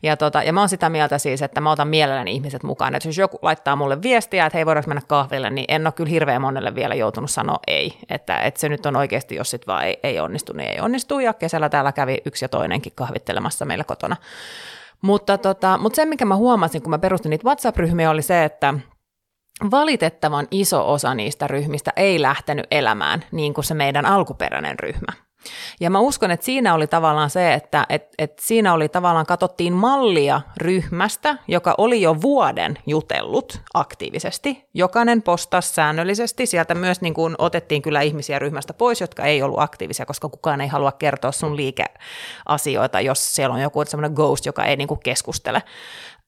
Ja, 0.04 0.17
tota, 0.17 0.43
ja 0.43 0.54
mä 0.54 0.60
oon 0.60 0.69
sitä 0.69 0.89
mieltä 0.89 1.17
siis, 1.17 1.41
että 1.41 1.62
mä 1.62 1.71
otan 1.71 1.88
mielelläni 1.88 2.32
ihmiset 2.32 2.63
mukaan. 2.63 2.95
Että 2.95 3.10
jos 3.10 3.17
joku 3.17 3.39
laittaa 3.41 3.76
mulle 3.76 4.02
viestiä, 4.02 4.45
että 4.45 4.58
hei 4.58 4.65
voidaanko 4.65 4.88
mennä 4.88 5.02
kahville, 5.08 5.50
niin 5.50 5.65
en 5.67 5.88
ole 5.88 5.93
kyllä 5.93 6.10
hirveän 6.10 6.41
monelle 6.41 6.76
vielä 6.76 6.95
joutunut 6.95 7.32
sanoa 7.32 7.60
ei. 7.67 7.97
Että, 8.10 8.39
että 8.39 8.60
se 8.60 8.69
nyt 8.69 8.86
on 8.86 8.95
oikeasti, 8.95 9.26
jos 9.35 9.49
sit 9.49 9.67
vaan 9.67 9.85
ei, 9.85 9.99
ei 10.03 10.19
onnistu, 10.19 10.53
niin 10.53 10.69
ei 10.69 10.79
onnistu. 10.79 11.19
Ja 11.19 11.33
kesällä 11.33 11.69
täällä 11.69 11.91
kävi 11.91 12.17
yksi 12.25 12.45
ja 12.45 12.49
toinenkin 12.49 12.93
kahvittelemassa 12.95 13.65
meillä 13.65 13.83
kotona. 13.83 14.15
Mutta, 15.01 15.37
tota, 15.37 15.77
mutta 15.77 15.95
se, 15.95 16.05
mikä 16.05 16.25
mä 16.25 16.35
huomasin, 16.35 16.81
kun 16.81 16.89
mä 16.89 16.99
perustin 16.99 17.29
niitä 17.29 17.45
WhatsApp-ryhmiä, 17.45 18.09
oli 18.09 18.21
se, 18.21 18.43
että 18.43 18.73
valitettavan 19.71 20.47
iso 20.51 20.93
osa 20.93 21.13
niistä 21.13 21.47
ryhmistä 21.47 21.93
ei 21.95 22.21
lähtenyt 22.21 22.67
elämään 22.71 23.23
niin 23.31 23.53
kuin 23.53 23.65
se 23.65 23.73
meidän 23.73 24.05
alkuperäinen 24.05 24.79
ryhmä. 24.79 25.26
Ja 25.79 25.89
mä 25.89 25.99
uskon, 25.99 26.31
että 26.31 26.45
siinä 26.45 26.73
oli 26.73 26.88
tavallaan 26.88 27.29
se, 27.29 27.53
että 27.53 27.86
et, 27.89 28.07
et 28.17 28.39
siinä 28.39 28.73
oli 28.73 28.89
tavallaan 28.89 29.25
katsottiin 29.25 29.73
mallia 29.73 30.41
ryhmästä, 30.57 31.38
joka 31.47 31.75
oli 31.77 32.01
jo 32.01 32.21
vuoden 32.21 32.77
jutellut 32.88 33.62
aktiivisesti. 33.73 34.65
Jokainen 34.73 35.21
postasi 35.21 35.73
säännöllisesti. 35.73 36.45
Sieltä 36.45 36.75
myös 36.75 37.01
niin 37.01 37.13
kuin 37.13 37.36
otettiin 37.38 37.81
kyllä 37.81 38.01
ihmisiä 38.01 38.39
ryhmästä 38.39 38.73
pois, 38.73 39.01
jotka 39.01 39.23
ei 39.23 39.41
ollut 39.43 39.60
aktiivisia, 39.60 40.05
koska 40.05 40.29
kukaan 40.29 40.62
ei 40.62 40.67
halua 40.67 40.91
kertoa 40.91 41.31
sun 41.31 41.55
liikeasioita, 41.55 43.01
jos 43.01 43.36
siellä 43.36 43.55
on 43.55 43.62
joku 43.62 43.86
semmoinen 43.86 44.13
ghost, 44.13 44.45
joka 44.45 44.65
ei 44.65 44.75
niin 44.75 44.88
kuin 44.88 44.99
keskustele. 44.99 45.63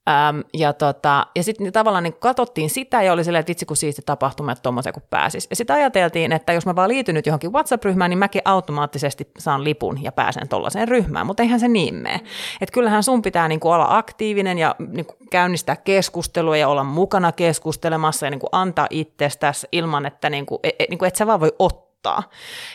Ähm, 0.09 0.39
ja 0.53 0.73
tota, 0.73 1.27
ja 1.35 1.43
sitten 1.43 1.73
tavallaan 1.73 2.03
niin 2.03 2.15
katsottiin 2.19 2.69
sitä 2.69 3.01
ja 3.01 3.13
oli 3.13 3.23
silleen, 3.23 3.39
että 3.39 3.49
vitsi 3.49 3.65
kun 3.65 3.77
siisti 3.77 4.01
tapahtuma, 4.05 4.51
että 4.51 4.61
tuommoisen 4.61 4.93
kun 4.93 5.03
pääsis. 5.09 5.47
Ja 5.49 5.55
sitten 5.55 5.75
ajateltiin, 5.75 6.31
että 6.31 6.53
jos 6.53 6.65
mä 6.65 6.75
vaan 6.75 6.89
liityn 6.89 7.15
nyt 7.15 7.25
johonkin 7.25 7.53
WhatsApp-ryhmään, 7.53 8.09
niin 8.09 8.17
mäkin 8.17 8.41
automaattisesti 8.45 9.31
saan 9.37 9.63
lipun 9.63 10.03
ja 10.03 10.11
pääsen 10.11 10.47
tuollaiseen 10.47 10.87
ryhmään, 10.87 11.25
mutta 11.25 11.43
eihän 11.43 11.59
se 11.59 11.67
niin 11.67 11.95
mene. 11.95 12.21
Että 12.61 12.73
kyllähän 12.73 13.03
sun 13.03 13.21
pitää 13.21 13.47
niin 13.47 13.59
kuin 13.59 13.73
olla 13.73 13.97
aktiivinen 13.97 14.57
ja 14.57 14.75
niin 14.87 15.05
kuin 15.05 15.17
käynnistää 15.31 15.75
keskustelua 15.75 16.57
ja 16.57 16.67
olla 16.67 16.83
mukana 16.83 17.31
keskustelemassa 17.31 18.25
ja 18.25 18.29
niin 18.29 18.39
kuin 18.39 18.49
antaa 18.51 18.87
itsestäsi 18.89 19.67
ilman, 19.71 20.05
että 20.05 20.29
niin 20.29 20.45
kuin, 20.45 20.59
et, 20.63 20.89
niin 20.89 20.97
kuin, 20.97 21.07
et 21.07 21.15
sä 21.15 21.27
vaan 21.27 21.39
voi 21.39 21.55
ottaa. 21.59 22.23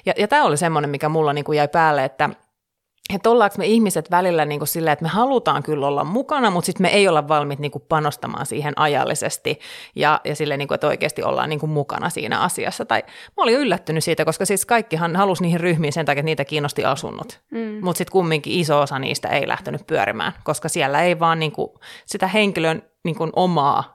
Ja, 0.07 0.13
ja 0.17 0.29
tämä 0.29 0.45
oli 0.45 0.57
semmoinen, 0.57 0.91
mikä 0.91 1.09
mulla 1.09 1.33
niin 1.33 1.45
kuin 1.45 1.57
jäi 1.57 1.69
päälle, 1.69 2.05
että– 2.05 2.31
että 3.15 3.31
ollaanko 3.31 3.55
me 3.59 3.67
ihmiset 3.67 4.11
välillä 4.11 4.45
niin 4.45 4.61
kuin 4.61 4.69
silleen, 4.69 4.93
että 4.93 5.03
me 5.03 5.09
halutaan 5.09 5.63
kyllä 5.63 5.87
olla 5.87 6.05
mukana, 6.05 6.51
mutta 6.51 6.67
sitten 6.67 6.85
me 6.85 6.89
ei 6.89 7.09
olla 7.09 7.29
valmiit 7.29 7.59
niin 7.59 7.71
kuin 7.71 7.85
panostamaan 7.89 8.47
siihen 8.47 8.73
ajallisesti 8.77 9.59
ja, 9.97 10.21
ja 10.25 10.37
silleen, 10.37 10.59
niin 10.59 10.69
kuin, 10.69 10.75
että 10.75 10.87
oikeasti 10.87 11.23
ollaan 11.23 11.49
niin 11.49 11.61
kuin 11.61 11.71
mukana 11.71 12.11
siinä 12.11 12.41
asiassa. 12.41 12.85
Tai 12.85 13.03
mä 13.09 13.43
olin 13.43 13.55
yllättynyt 13.55 14.05
siitä, 14.05 14.25
koska 14.25 14.45
siis 14.45 14.67
kaikkihan 14.67 15.17
halusi 15.17 15.43
niihin 15.43 15.61
ryhmiin 15.61 15.93
sen 15.93 16.07
takia, 16.07 16.21
että 16.21 16.27
niitä 16.27 16.45
kiinnosti 16.45 16.85
asunnot. 16.85 17.41
Mm. 17.51 17.79
Mutta 17.83 17.99
sitten 17.99 18.13
kumminkin 18.13 18.61
iso 18.61 18.81
osa 18.81 18.99
niistä 18.99 19.29
ei 19.29 19.49
lähtenyt 19.49 19.87
pyörimään, 19.87 20.33
koska 20.45 20.69
siellä 20.69 21.03
ei 21.03 21.21
vaan 21.21 21.39
niin 21.39 21.53
kuin 21.53 21.71
sitä 22.07 22.27
henkilön 22.27 22.83
niin 23.05 23.17
kuin 23.17 23.31
omaa 23.37 23.94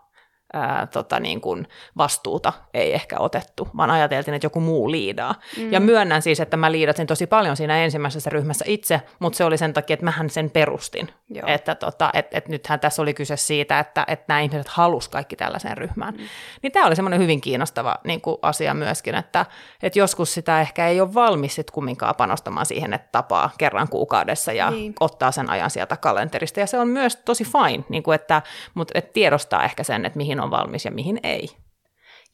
ää, 0.54 0.88
tota, 0.88 1.20
niin 1.20 1.42
kuin 1.42 1.68
vastuuta 1.98 2.54
ei 2.74 2.94
ehkä 2.94 3.20
otettu, 3.20 3.68
vaan 3.78 3.92
ajateltiin, 3.92 4.36
että 4.36 4.46
joku 4.46 4.60
muu 4.60 4.92
liidaa. 4.92 5.36
Mm. 5.58 5.72
Ja 5.72 5.80
myönnän 5.80 6.22
siis, 6.22 6.40
että 6.40 6.58
mä 6.58 6.72
liidatin 6.72 7.08
tosi 7.08 7.28
paljon 7.28 7.58
siinä 7.58 7.78
ensimmäisessä 7.78 8.30
ryhmässä 8.30 8.66
itse, 8.68 9.02
mutta 9.20 9.38
se 9.38 9.44
oli 9.44 9.58
sen 9.58 9.74
takia, 9.74 9.94
että 9.94 10.06
mähän 10.06 10.30
sen 10.30 10.50
perustin. 10.50 11.10
Joo. 11.30 11.48
Että 11.48 11.76
tota, 11.76 12.10
et, 12.14 12.28
et 12.32 12.48
nythän 12.48 12.80
tässä 12.80 13.02
oli 13.02 13.14
kyse 13.14 13.38
siitä, 13.38 13.80
että, 13.80 14.04
että 14.08 14.26
nämä 14.28 14.40
ihmiset 14.40 14.68
halus 14.68 15.10
kaikki 15.10 15.36
tällaiseen 15.36 15.78
ryhmään. 15.78 16.14
Mm. 16.14 16.24
Niin 16.62 16.72
tämä 16.72 16.88
oli 16.88 16.96
semmoinen 16.96 17.20
hyvin 17.20 17.42
kiinnostava 17.42 17.96
niin 18.04 18.22
kuin 18.22 18.38
asia 18.42 18.74
myöskin, 18.74 19.16
että, 19.16 19.46
että 19.84 20.00
joskus 20.00 20.34
sitä 20.34 20.62
ehkä 20.62 20.88
ei 20.88 21.02
ole 21.02 21.14
valmis 21.14 21.56
sitten 21.56 21.74
kumminkaan 21.74 22.16
panostamaan 22.16 22.66
siihen, 22.66 22.94
että 22.94 23.10
tapaa 23.12 23.50
kerran 23.58 23.90
kuukaudessa 23.90 24.54
ja 24.54 24.70
niin. 24.70 24.94
ottaa 25.00 25.32
sen 25.32 25.50
ajan 25.50 25.70
sieltä 25.70 25.98
kalenterista. 25.98 26.60
Ja 26.60 26.68
se 26.68 26.80
on 26.80 26.88
myös 26.88 27.16
tosi 27.16 27.44
fine, 27.44 27.84
niin 27.90 28.04
kuin 28.04 28.16
että, 28.16 28.42
mutta 28.74 28.92
että 28.96 29.14
tiedostaa 29.14 29.64
ehkä 29.64 29.84
sen, 29.84 30.06
että 30.06 30.18
mihin 30.18 30.39
on 30.40 30.52
valmis 30.52 30.86
ja 30.86 30.92
mihin 30.92 31.20
ei. 31.24 31.50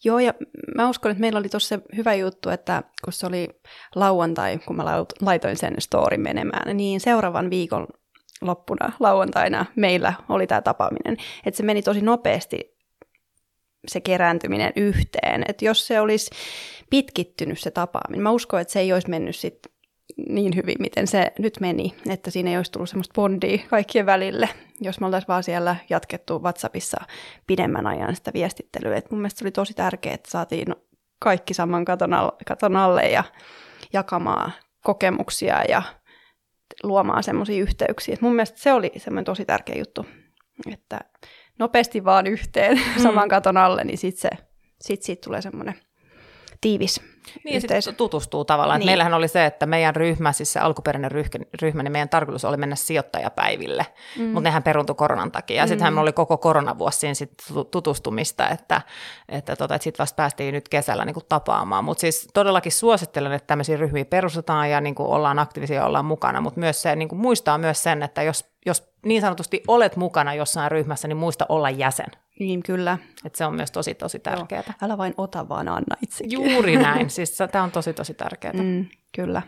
Joo, 0.04 0.20
ja 0.20 0.34
mä 0.76 0.90
uskon, 0.90 1.12
että 1.12 1.22
meillä 1.22 1.40
oli 1.40 1.50
tuossa 1.50 1.80
hyvä 1.96 2.14
juttu, 2.14 2.50
että 2.50 2.84
kun 3.04 3.14
se 3.14 3.28
oli 3.28 3.50
lauantai, 3.96 4.58
kun 4.58 4.76
mä 4.76 4.86
laitoin 5.22 5.58
sen 5.58 5.76
storin 5.80 6.22
menemään, 6.22 6.78
niin 6.78 7.00
seuraavan 7.00 7.50
viikon 7.50 7.88
loppuna 8.42 8.92
lauantaina 9.00 9.66
meillä 9.76 10.14
oli 10.30 10.48
tämä 10.48 10.62
tapaaminen. 10.62 11.18
Että 11.46 11.58
se 11.58 11.64
meni 11.64 11.82
tosi 11.82 12.02
nopeasti 12.02 12.76
se 13.88 14.02
kerääntyminen 14.02 14.74
yhteen. 14.76 15.44
Että 15.48 15.66
jos 15.66 15.88
se 15.88 16.02
olisi 16.02 16.32
pitkittynyt 16.90 17.60
se 17.60 17.72
tapaaminen, 17.72 18.24
mä 18.24 18.32
uskon, 18.32 18.62
että 18.62 18.74
se 18.74 18.80
ei 18.80 18.94
olisi 18.94 19.10
mennyt 19.10 19.36
sit 19.36 19.60
niin 20.30 20.56
hyvin, 20.56 20.76
miten 20.80 21.08
se 21.08 21.32
nyt 21.40 21.58
meni, 21.60 21.96
että 22.10 22.32
siinä 22.32 22.50
ei 22.50 22.58
olisi 22.58 22.72
tullut 22.72 22.90
semmoista 22.90 23.14
bondia 23.14 23.58
kaikkien 23.70 24.06
välille. 24.06 24.50
Jos 24.82 25.00
me 25.00 25.06
oltaisiin 25.06 25.28
vaan 25.28 25.44
siellä 25.44 25.76
jatkettu 25.90 26.42
WhatsAppissa 26.44 26.98
pidemmän 27.48 27.88
ajan 27.88 28.16
sitä 28.16 28.34
viestittelyä. 28.34 28.98
Et 28.98 29.12
mun 29.12 29.20
mielestä 29.20 29.40
se 29.40 29.44
oli 29.44 29.52
tosi 29.52 29.74
tärkeää, 29.74 30.16
että 30.16 30.32
saatiin 30.32 30.68
kaikki 31.20 31.54
saman 31.54 31.86
katon 31.86 32.14
alle, 32.14 32.32
katon 32.48 32.76
alle 32.76 33.04
ja 33.04 33.24
jakamaan 33.94 34.52
kokemuksia 34.84 35.64
ja 35.70 35.82
luomaan 36.84 37.24
semmoisia 37.24 37.62
yhteyksiä. 37.62 38.14
Et 38.14 38.22
mun 38.22 38.36
mielestä 38.36 38.60
se 38.60 38.74
oli 38.74 38.92
semmoinen 38.98 39.26
tosi 39.26 39.46
tärkeä 39.46 39.76
juttu, 39.76 40.06
että 40.72 41.00
nopeasti 41.60 42.04
vaan 42.04 42.28
yhteen 42.28 42.78
mm. 42.98 43.04
saman 43.04 43.30
katon 43.30 43.58
alle, 43.58 43.84
niin 43.84 43.98
sitten 43.98 44.22
se, 44.22 44.46
sit 44.82 45.04
siitä 45.04 45.22
tulee 45.26 45.42
semmoinen 45.42 45.76
tiivis 46.62 47.15
niin, 47.44 47.56
yhteisö. 47.56 47.92
tutustuu 47.92 48.46
tavallaan. 48.46 48.80
Niin. 48.80 48.86
Meillähän 48.86 49.14
oli 49.14 49.28
se, 49.28 49.46
että 49.46 49.66
meidän 49.66 49.96
ryhmä, 49.96 50.32
siis 50.32 50.54
se 50.54 50.60
alkuperäinen 50.60 51.12
ryhmä, 51.62 51.84
niin 51.84 51.92
meidän 51.92 52.10
tarkoitus 52.10 52.46
oli 52.46 52.58
mennä 52.58 52.76
sijoittajapäiville, 52.76 53.86
mm. 54.18 54.24
mutta 54.24 54.42
nehän 54.42 54.64
peruntui 54.64 54.96
koronan 54.96 55.32
takia. 55.32 55.58
Ja 55.58 55.66
mm. 55.66 55.70
sittenhän 55.70 55.98
oli 55.98 56.14
koko 56.14 56.38
koronavuosi 56.38 57.00
siinä 57.00 57.14
sit 57.14 57.32
tutustumista, 57.72 58.50
että, 58.50 58.82
että, 59.30 59.56
tota, 59.56 59.76
että 59.76 59.84
sitten 59.84 60.04
vasta 60.04 60.16
päästiin 60.16 60.54
nyt 60.54 60.70
kesällä 60.70 61.06
niin 61.06 61.14
kuin 61.14 61.26
tapaamaan. 61.30 61.84
Mutta 61.84 62.02
siis 62.02 62.28
todellakin 62.34 62.72
suosittelen, 62.72 63.32
että 63.32 63.48
tämmöisiä 63.48 63.78
ryhmiä 63.78 64.06
perustetaan 64.06 64.70
ja 64.70 64.82
niin 64.82 64.96
kuin 64.96 65.10
ollaan 65.10 65.40
aktiivisia 65.40 65.76
ja 65.76 65.86
ollaan 65.86 66.06
mukana, 66.06 66.42
mutta 66.42 66.60
myös 66.60 66.82
se 66.82 66.96
niin 66.96 67.10
kuin 67.10 67.20
muistaa 67.20 67.58
myös 67.58 67.84
sen, 67.84 68.04
että 68.04 68.24
jos, 68.24 68.46
jos 68.66 68.84
niin 69.06 69.22
sanotusti 69.22 69.64
olet 69.68 69.96
mukana 69.96 70.34
jossain 70.34 70.72
ryhmässä, 70.72 71.08
niin 71.08 71.18
muista 71.18 71.46
olla 71.50 71.70
jäsen. 71.70 72.12
Niin, 72.40 72.64
kyllä. 72.64 72.98
Et 73.26 73.36
se 73.36 73.46
on 73.46 73.56
myös 73.56 73.72
tosi, 73.72 73.94
tosi 73.94 74.20
tärkeää. 74.20 74.64
Joo. 74.68 74.76
Älä 74.82 74.98
vain 74.98 75.14
ota, 75.18 75.50
vaan 75.50 75.68
anna 75.68 75.96
itsekin. 76.02 76.32
Juuri 76.32 76.78
näin. 76.78 77.10
Siis 77.16 77.38
tämä 77.52 77.64
on 77.64 77.72
tosi, 77.72 77.94
tosi 77.94 78.14
tärkeää. 78.14 78.54
Mm, 78.54 78.86
kyllä. 79.16 79.42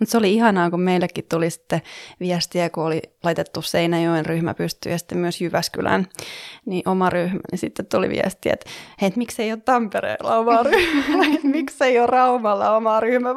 Mutta 0.00 0.12
se 0.12 0.18
oli 0.18 0.34
ihanaa, 0.34 0.70
kun 0.70 0.80
meillekin 0.80 1.24
tuli 1.30 1.50
sitten 1.50 1.82
viestiä, 2.20 2.70
kun 2.70 2.84
oli 2.84 3.02
laitettu 3.24 3.62
Seinäjoen 3.62 4.26
ryhmä 4.26 4.54
pystyyn 4.54 4.92
ja 4.92 4.98
sitten 4.98 5.18
myös 5.18 5.40
Jyväskylän, 5.40 6.06
niin 6.66 6.88
oma 6.88 7.10
ryhmä, 7.10 7.40
niin 7.50 7.58
sitten 7.58 7.86
tuli 7.86 8.08
viesti, 8.08 8.48
että 8.52 8.70
hei, 9.02 9.12
miksei 9.16 9.52
ole 9.52 9.60
Tampereella 9.64 10.36
oma 10.36 10.62
ryhmä, 10.70 11.24
miksei 11.42 11.98
ole 11.98 12.06
Raumalla 12.06 12.76
oma 12.76 13.00
ryhmä, 13.00 13.34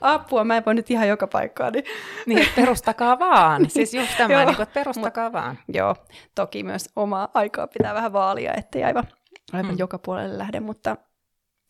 apua, 0.00 0.44
mä 0.44 0.56
en 0.56 0.64
voi 0.66 0.74
nyt 0.74 0.90
ihan 0.90 1.08
joka 1.08 1.26
paikkaan. 1.26 1.72
Niin, 1.72 1.84
niin 2.26 2.48
perustakaa 2.56 3.18
vaan, 3.18 3.70
siis 3.70 3.94
just 3.94 4.16
tämä, 4.18 4.44
niin 4.44 4.56
kuin, 4.56 4.62
että 4.62 4.74
perustakaa 4.74 5.24
Mut, 5.24 5.32
vaan. 5.32 5.58
Joo, 5.68 5.96
toki 6.34 6.62
myös 6.62 6.90
omaa 6.96 7.28
aikaa 7.34 7.66
pitää 7.66 7.94
vähän 7.94 8.12
vaalia, 8.12 8.54
ettei 8.56 8.84
aivan, 8.84 9.04
aivan 9.52 9.70
hmm. 9.70 9.78
joka 9.78 9.98
puolelle 9.98 10.38
lähde, 10.38 10.60
mutta 10.60 10.96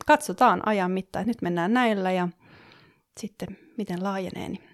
katsotaan 0.07 0.69
ajan 0.69 0.91
mittaan, 0.91 1.27
nyt 1.27 1.43
mennään 1.43 1.75
näillä 1.75 2.12
ja 2.12 2.29
sitten 3.21 3.59
miten 3.79 4.03
laajenee, 4.03 4.49
niin 4.49 4.73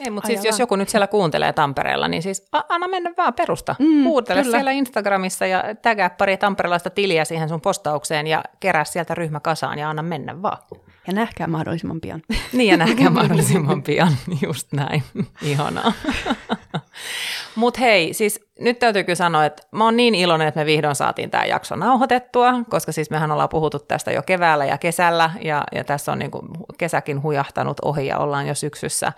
ei, 0.00 0.10
mutta 0.10 0.26
siis 0.26 0.44
jos 0.44 0.58
joku 0.58 0.76
nyt 0.76 0.88
siellä 0.88 1.06
kuuntelee 1.06 1.52
Tampereella, 1.52 2.08
niin 2.08 2.22
siis 2.22 2.48
anna 2.68 2.88
mennä 2.88 3.12
vaan 3.16 3.34
perusta. 3.34 3.74
Mm, 3.78 4.04
Huutele 4.04 4.42
kyllä. 4.42 4.56
siellä 4.56 4.70
Instagramissa 4.70 5.46
ja 5.46 5.64
tägää 5.82 6.10
pari 6.10 6.36
tamperelaista 6.36 6.90
tiliä 6.90 7.24
siihen 7.24 7.48
sun 7.48 7.60
postaukseen 7.60 8.26
ja 8.26 8.44
kerää 8.60 8.84
sieltä 8.84 9.14
ryhmä 9.14 9.40
kasaan 9.40 9.78
ja 9.78 9.90
anna 9.90 10.02
mennä 10.02 10.42
vaan. 10.42 10.58
Ja 11.06 11.12
nähkää 11.12 11.46
mahdollisimman 11.46 12.00
pian. 12.00 12.22
niin, 12.52 12.70
ja 12.70 12.76
nähkää 12.76 13.10
mahdollisimman 13.10 13.82
pian, 13.82 14.16
just 14.46 14.72
näin. 14.72 15.02
Ihanaa. 15.42 15.92
Mutta 17.56 17.80
hei, 17.80 18.14
siis 18.14 18.44
nyt 18.60 18.78
täytyy 18.78 19.04
kyllä 19.04 19.16
sanoa, 19.16 19.44
että 19.44 19.62
mä 19.70 19.84
oon 19.84 19.96
niin 19.96 20.14
iloinen, 20.14 20.48
että 20.48 20.60
me 20.60 20.66
vihdoin 20.66 20.94
saatiin 20.94 21.30
tämä 21.30 21.44
jakso 21.44 21.76
nauhoitettua, 21.76 22.52
koska 22.70 22.92
siis 22.92 23.10
mehän 23.10 23.32
ollaan 23.32 23.48
puhuttu 23.48 23.78
tästä 23.78 24.12
jo 24.12 24.22
keväällä 24.22 24.64
ja 24.64 24.78
kesällä, 24.78 25.30
ja, 25.40 25.64
ja 25.72 25.84
tässä 25.84 26.12
on 26.12 26.18
niin 26.18 26.30
kuin 26.30 26.48
kesäkin 26.78 27.22
hujahtanut 27.22 27.80
ohi 27.84 28.06
ja 28.06 28.18
ollaan 28.18 28.46
jo 28.46 28.54
syksyssä. 28.54 29.12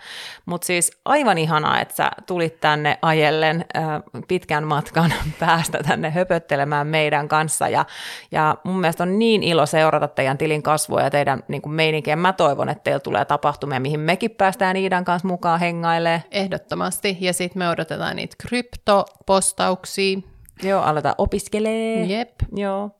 Mutta 0.45 0.65
siis 0.65 0.91
aivan 1.05 1.37
ihanaa, 1.37 1.81
että 1.81 1.95
sä 1.95 2.11
tulit 2.25 2.59
tänne 2.59 2.97
ajellen 3.01 3.65
äh, 3.77 3.83
pitkän 4.27 4.63
matkan 4.63 5.13
päästä 5.39 5.79
tänne 5.87 6.09
höpöttelemään 6.09 6.87
meidän 6.87 7.27
kanssa, 7.27 7.69
ja, 7.69 7.85
ja 8.31 8.55
mun 8.63 8.79
mielestä 8.79 9.03
on 9.03 9.19
niin 9.19 9.43
ilo 9.43 9.65
seurata 9.65 10.07
teidän 10.07 10.37
tilin 10.37 10.63
kasvua 10.63 11.01
ja 11.01 11.09
teidän 11.09 11.43
niin 11.47 11.61
kuin 11.61 11.73
meininkiä. 11.77 12.15
Mä 12.15 12.33
toivon, 12.33 12.69
että 12.69 12.83
teillä 12.83 12.99
tulee 12.99 13.25
tapahtumia, 13.25 13.79
mihin 13.79 13.99
mekin 13.99 14.31
päästään 14.31 14.75
Iidan 14.75 15.05
kanssa 15.05 15.27
mukaan 15.27 15.59
hengailemaan. 15.59 16.21
Ehdottomasti, 16.31 17.17
ja 17.19 17.33
sitten 17.33 17.59
me 17.59 17.69
odotetaan 17.69 18.15
niitä 18.15 18.35
krypto 18.47 19.05
postauksia. 19.25 20.19
Joo, 20.63 20.81
aletaan 20.81 21.15
opiskelee. 21.17 22.05
Jep. 22.05 22.31
Joo. 22.55 22.91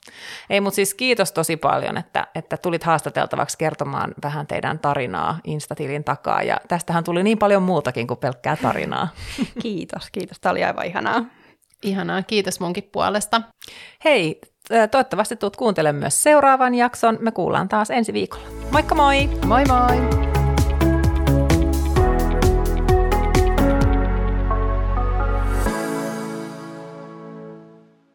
Ei, 0.50 0.62
mutta 0.62 0.76
siis 0.76 0.94
kiitos 0.94 1.32
tosi 1.32 1.58
paljon, 1.58 1.98
että, 1.98 2.28
että 2.36 2.58
tulit 2.58 2.84
haastateltavaksi 2.84 3.58
kertomaan 3.58 4.14
vähän 4.24 4.48
teidän 4.48 4.80
tarinaa 4.80 5.40
Instatilin 5.44 6.04
takaa. 6.04 6.44
Ja 6.44 6.58
tästähän 6.68 7.04
tuli 7.04 7.24
niin 7.24 7.38
paljon 7.38 7.64
muutakin 7.64 8.08
kuin 8.08 8.20
pelkkää 8.20 8.56
tarinaa. 8.56 9.08
kiitos, 9.62 10.10
kiitos. 10.12 10.40
Tämä 10.40 10.52
oli 10.52 10.64
aivan 10.64 10.86
ihanaa. 10.86 11.26
Ihanaa, 11.84 12.24
kiitos 12.24 12.60
munkin 12.60 12.90
puolesta. 12.92 13.42
Hei, 14.06 14.42
toivottavasti 14.92 15.36
tulet 15.36 15.56
kuuntelemaan 15.56 16.00
myös 16.00 16.24
seuraavan 16.24 16.76
jakson. 16.76 17.18
Me 17.22 17.32
kuullaan 17.32 17.70
taas 17.70 17.92
ensi 17.92 18.14
viikolla. 18.14 18.48
Moikka 18.72 18.96
moi! 18.96 19.30
Moi 19.46 19.66
moi! 19.66 20.37